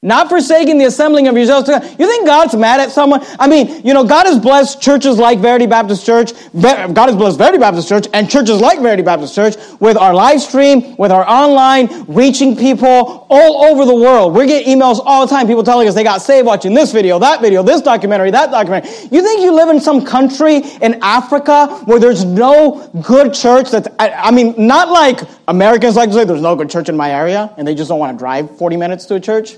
[0.00, 1.68] Not forsaking the assembling of yourselves.
[1.68, 3.20] You think God's mad at someone?
[3.40, 6.32] I mean, you know, God has blessed churches like Verity Baptist Church.
[6.54, 10.40] God has blessed Verity Baptist Church and churches like Verity Baptist Church with our live
[10.40, 14.36] stream, with our online, reaching people all over the world.
[14.36, 15.48] We're getting emails all the time.
[15.48, 18.88] People telling us they got saved watching this video, that video, this documentary, that documentary.
[19.10, 23.88] You think you live in some country in Africa where there's no good church that's,
[23.98, 27.52] I mean, not like Americans like to say there's no good church in my area
[27.58, 29.56] and they just don't want to drive 40 minutes to a church?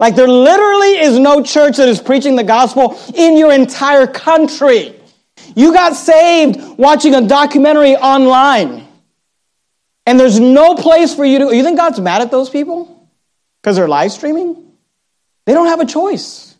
[0.00, 4.94] Like there literally is no church that is preaching the gospel in your entire country.
[5.54, 8.88] You got saved watching a documentary online.
[10.06, 13.08] And there's no place for you to You think God's mad at those people?
[13.60, 14.72] Because they're live streaming?
[15.44, 16.56] They don't have a choice.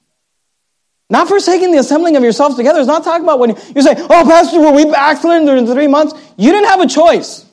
[1.08, 2.78] Not forsaking the assembling of yourselves together.
[2.78, 6.14] It's not talking about when you say, oh, Pastor, were we backslidden during three months?
[6.36, 7.46] You didn't have a choice.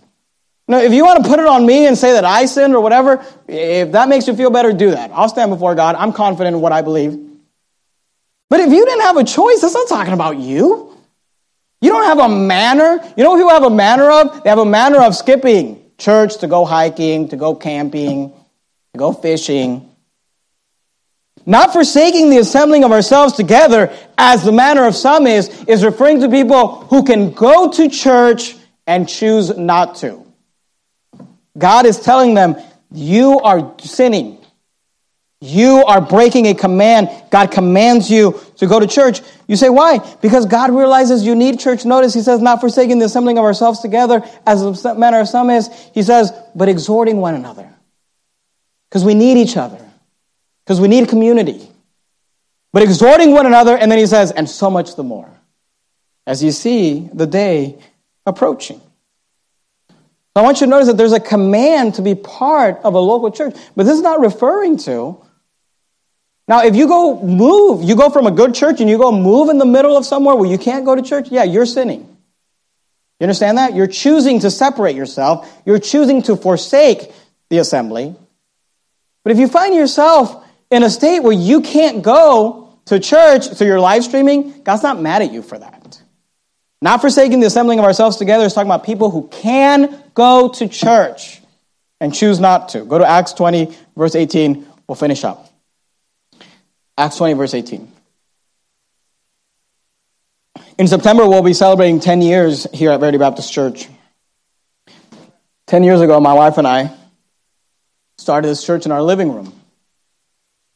[0.68, 2.82] Now, if you want to put it on me and say that I sinned or
[2.82, 5.12] whatever, if that makes you feel better, do that.
[5.14, 5.96] I'll stand before God.
[5.96, 7.18] I'm confident in what I believe.
[8.50, 10.94] But if you didn't have a choice, that's not talking about you.
[11.82, 13.00] You don't have a manner.
[13.16, 14.44] You know who have a manner of?
[14.44, 18.32] They have a manner of skipping church to go hiking, to go camping,
[18.94, 19.90] to go fishing.
[21.46, 26.20] Not forsaking the assembling of ourselves together, as the manner of some is, is referring
[26.20, 28.56] to people who can go to church
[28.86, 30.27] and choose not to.
[31.58, 32.56] God is telling them,
[32.92, 34.38] You are sinning.
[35.40, 37.10] You are breaking a command.
[37.30, 39.22] God commands you to go to church.
[39.48, 40.00] You say, why?
[40.20, 41.86] Because God realizes you need church.
[41.86, 45.52] Notice he says, not forsaking the assembling of ourselves together as the manner of some
[45.52, 45.70] is.
[45.94, 47.72] He says, but exhorting one another.
[48.90, 49.80] Because we need each other.
[50.66, 51.70] Because we need community.
[52.74, 55.30] But exhorting one another, and then he says, and so much the more.
[56.26, 57.78] As you see the day
[58.26, 58.82] approaching.
[60.38, 63.32] I want you to notice that there's a command to be part of a local
[63.32, 65.22] church, but this is not referring to.
[66.48, 69.50] Now, if you go move, you go from a good church and you go move
[69.50, 72.02] in the middle of somewhere where you can't go to church, yeah, you're sinning.
[73.20, 73.74] You understand that?
[73.74, 75.52] You're choosing to separate yourself.
[75.66, 77.12] You're choosing to forsake
[77.50, 78.16] the assembly.
[79.24, 83.66] But if you find yourself in a state where you can't go to church, so
[83.66, 85.77] you're live streaming, God's not mad at you for that.
[86.82, 90.68] Not forsaking the assembling of ourselves together is talking about people who can go to
[90.68, 91.42] church
[92.00, 92.86] and choose not to.
[92.86, 94.66] Go to Acts 20, verse 18.
[94.88, 95.52] We'll finish up.
[96.98, 97.92] Acts 20, verse 18.
[100.78, 103.88] In September, we'll be celebrating 10 years here at Verity Baptist Church.
[105.66, 106.96] 10 years ago, my wife and I
[108.20, 109.54] started this church in our living room.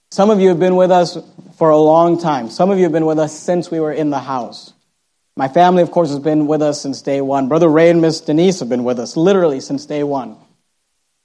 [0.10, 1.18] Some of you have been with us
[1.58, 2.50] for a long time.
[2.50, 4.74] Some of you have been with us since we were in the house.
[5.38, 7.48] My family, of course, has been with us since day one.
[7.48, 10.38] Brother Ray and Miss Denise have been with us literally since day one.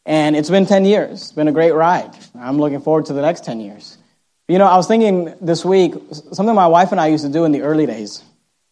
[0.04, 1.22] And it's been 10 years.
[1.22, 2.11] It's been a great ride.
[2.38, 3.98] I'm looking forward to the next 10 years.
[4.46, 7.44] You know, I was thinking this week, something my wife and I used to do
[7.44, 8.22] in the early days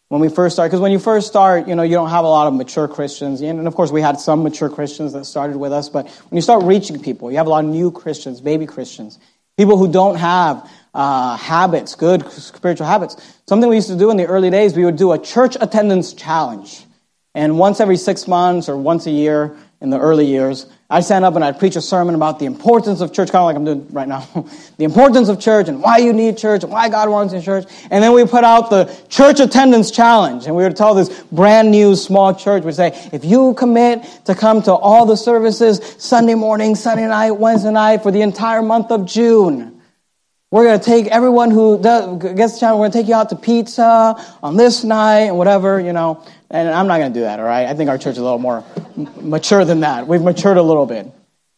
[0.09, 0.69] when we first started.
[0.69, 3.41] Because when you first start, you know, you don't have a lot of mature Christians.
[3.41, 5.89] And of course, we had some mature Christians that started with us.
[5.89, 9.19] But when you start reaching people, you have a lot of new Christians, baby Christians,
[9.57, 13.17] people who don't have uh, habits, good spiritual habits.
[13.47, 16.15] Something we used to do in the early days, we would do a church attendance
[16.15, 16.85] challenge.
[17.35, 21.25] And once every six months or once a year in the early years, I'd stand
[21.25, 23.65] up and I'd preach a sermon about the importance of church, kind of like I'm
[23.65, 24.21] doing right now.
[24.77, 27.45] the importance of church and why you need church and why God wants you in
[27.45, 27.65] church.
[27.91, 30.47] And then we put out the church attendance challenge.
[30.47, 34.37] And we would tell this brand new small church, we'd say, if you commit to
[34.37, 38.93] come to all the services Sunday morning, Sunday night, Wednesday night for the entire month
[38.93, 39.74] of June,
[40.55, 43.15] we're going to take everyone who does, gets the challenge, we're going to take you
[43.17, 46.25] out to pizza on this night and whatever, you know.
[46.49, 47.67] And I'm not going to do that, all right?
[47.67, 48.63] I think our church is a little more
[49.21, 50.07] mature than that.
[50.07, 51.11] We've matured a little bit.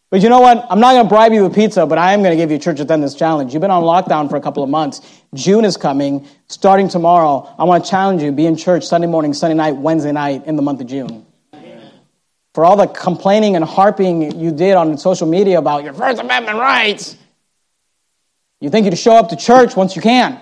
[0.09, 0.67] But you know what?
[0.71, 2.59] I'm not going to bribe you with pizza, but I am going to give you
[2.59, 3.53] church attendance challenge.
[3.53, 5.03] You've been on lockdown for a couple of months.
[5.35, 6.27] June is coming.
[6.49, 10.13] Starting tomorrow, I want to challenge you be in church Sunday morning, Sunday night, Wednesday
[10.13, 11.27] night in the month of June.
[12.55, 16.57] For all the complaining and harping you did on social media about your First Amendment
[16.57, 17.19] rights,
[18.61, 20.41] you think you to show up to church once you can.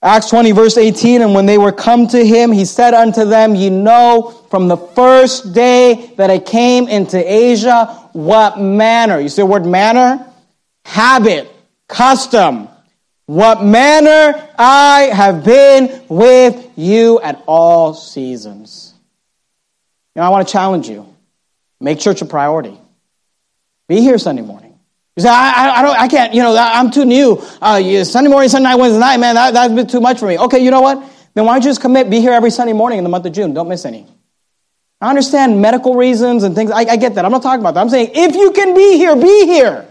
[0.00, 3.56] Acts 20, verse 18, and when they were come to him, he said unto them,
[3.56, 9.42] Ye know from the first day that I came into Asia, what manner, you see
[9.42, 10.24] the word manner?
[10.84, 11.50] Habit,
[11.88, 12.68] custom,
[13.26, 18.94] what manner I have been with you at all seasons.
[20.14, 21.12] You know, I want to challenge you.
[21.80, 22.78] Make church a priority.
[23.88, 24.67] Be here Sunday morning.
[25.18, 27.42] You say, I, I, I, don't, I can't, you know, I'm too new.
[27.60, 30.38] Uh, Sunday morning, Sunday night, Wednesday night, man, that, that's bit too much for me.
[30.38, 31.02] Okay, you know what?
[31.34, 33.32] Then why don't you just commit, be here every Sunday morning in the month of
[33.32, 33.52] June?
[33.52, 34.06] Don't miss any.
[35.00, 36.70] I understand medical reasons and things.
[36.70, 37.24] I, I get that.
[37.24, 37.80] I'm not talking about that.
[37.80, 39.88] I'm saying if you can be here, be here.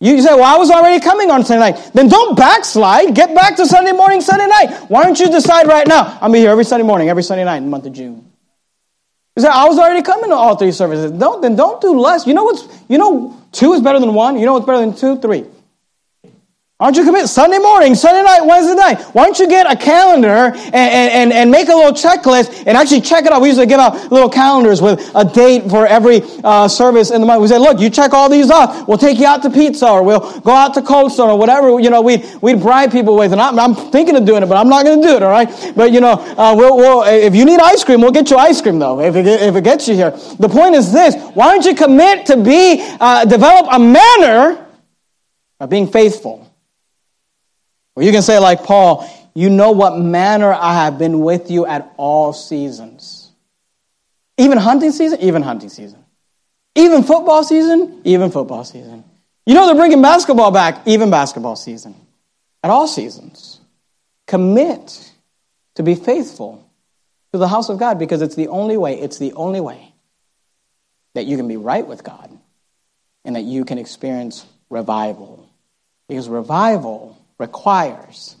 [0.00, 1.90] You say, well, I was already coming on Sunday night.
[1.94, 3.14] Then don't backslide.
[3.14, 4.86] Get back to Sunday morning, Sunday night.
[4.88, 6.18] Why don't you decide right now?
[6.20, 8.32] I'm be here every Sunday morning, every Sunday night in the month of June.
[9.36, 11.12] You say, I was already coming to all three services.
[11.12, 12.26] Don't, then don't do less.
[12.26, 14.38] You know what's, you know, two is better than one.
[14.38, 15.18] You know what's better than two?
[15.20, 15.44] Three.
[16.78, 19.00] Aren't you commit Sunday morning, Sunday night, Wednesday night?
[19.14, 23.00] Why don't you get a calendar and, and, and make a little checklist and actually
[23.00, 23.40] check it out?
[23.40, 27.26] We usually give out little calendars with a date for every uh, service in the
[27.26, 27.40] month.
[27.40, 28.86] We say, look, you check all these off.
[28.86, 31.80] We'll take you out to pizza or we'll go out to Cold Stone or whatever,
[31.80, 33.32] you know, we'd, we'd bribe people with.
[33.32, 35.30] And I'm, I'm thinking of doing it, but I'm not going to do it, all
[35.30, 35.48] right?
[35.74, 38.60] But, you know, uh, we'll, we'll, if you need ice cream, we'll get you ice
[38.60, 40.10] cream, though, if it, if it gets you here.
[40.10, 41.14] The point is this.
[41.32, 44.66] Why don't you commit to be, uh, develop a manner
[45.58, 46.45] of being faithful?
[47.96, 51.66] Or you can say, like Paul, you know what manner I have been with you
[51.66, 53.30] at all seasons.
[54.38, 55.20] Even hunting season?
[55.20, 56.04] Even hunting season.
[56.74, 58.02] Even football season?
[58.04, 59.02] Even football season.
[59.46, 60.86] You know they're bringing basketball back?
[60.86, 61.94] Even basketball season.
[62.62, 63.60] At all seasons.
[64.26, 65.12] Commit
[65.76, 66.68] to be faithful
[67.32, 69.92] to the house of God because it's the only way, it's the only way
[71.14, 72.30] that you can be right with God
[73.24, 75.48] and that you can experience revival.
[76.08, 78.36] Because revival requires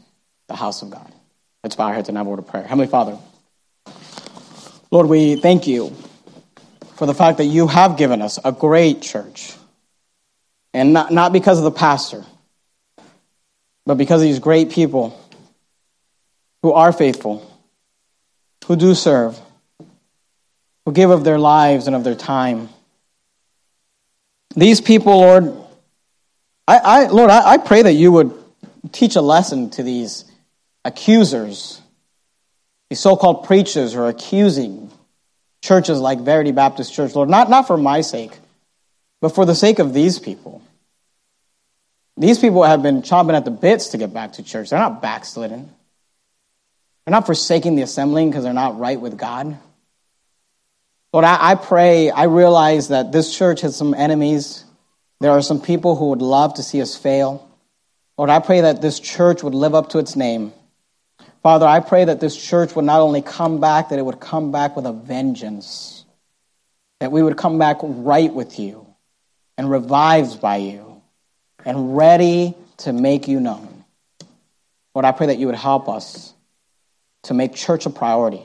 [0.48, 1.12] the house of God.
[1.62, 2.62] Let's bow our heads and have a word of prayer.
[2.62, 3.18] Heavenly Father,
[4.90, 5.94] Lord, we thank you
[6.94, 9.54] for the fact that you have given us a great church.
[10.72, 12.24] And not, not because of the pastor,
[13.84, 15.18] but because of these great people
[16.62, 17.50] who are faithful,
[18.66, 19.38] who do serve,
[20.84, 22.68] who give of their lives and of their time.
[24.54, 25.56] These people, Lord,
[26.68, 28.35] I, I Lord, I, I pray that you would
[28.92, 30.24] teach a lesson to these
[30.84, 31.80] accusers,
[32.90, 34.90] these so called preachers who are accusing
[35.62, 38.38] churches like Verity Baptist Church, Lord, not, not for my sake,
[39.20, 40.62] but for the sake of these people.
[42.16, 44.70] These people have been chomping at the bits to get back to church.
[44.70, 45.68] They're not backslidden.
[47.04, 49.58] They're not forsaking the assembling because they're not right with God.
[51.12, 54.64] Lord, I, I pray, I realize that this church has some enemies.
[55.20, 57.45] There are some people who would love to see us fail.
[58.18, 60.52] Lord, I pray that this church would live up to its name.
[61.42, 64.52] Father, I pray that this church would not only come back, that it would come
[64.52, 66.04] back with a vengeance.
[67.00, 68.86] That we would come back right with you
[69.58, 71.02] and revived by you
[71.64, 73.84] and ready to make you known.
[74.94, 76.32] Lord, I pray that you would help us
[77.24, 78.42] to make church a priority.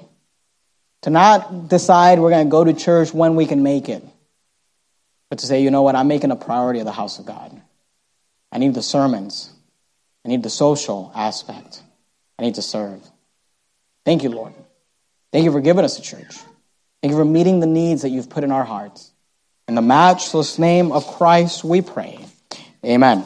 [1.04, 4.04] To not decide we're going to go to church when we can make it,
[5.30, 7.60] but to say, you know what, I'm making a priority of the house of God.
[8.52, 9.52] I need the sermons.
[10.26, 11.82] I need the social aspect.
[12.38, 13.02] I need to serve.
[14.06, 14.54] Thank you, Lord.
[15.32, 16.36] Thank you for giving us a church.
[17.02, 19.12] Thank you for meeting the needs that you've put in our hearts.
[19.68, 22.20] In the matchless name of Christ, we pray.
[22.86, 23.24] Amen.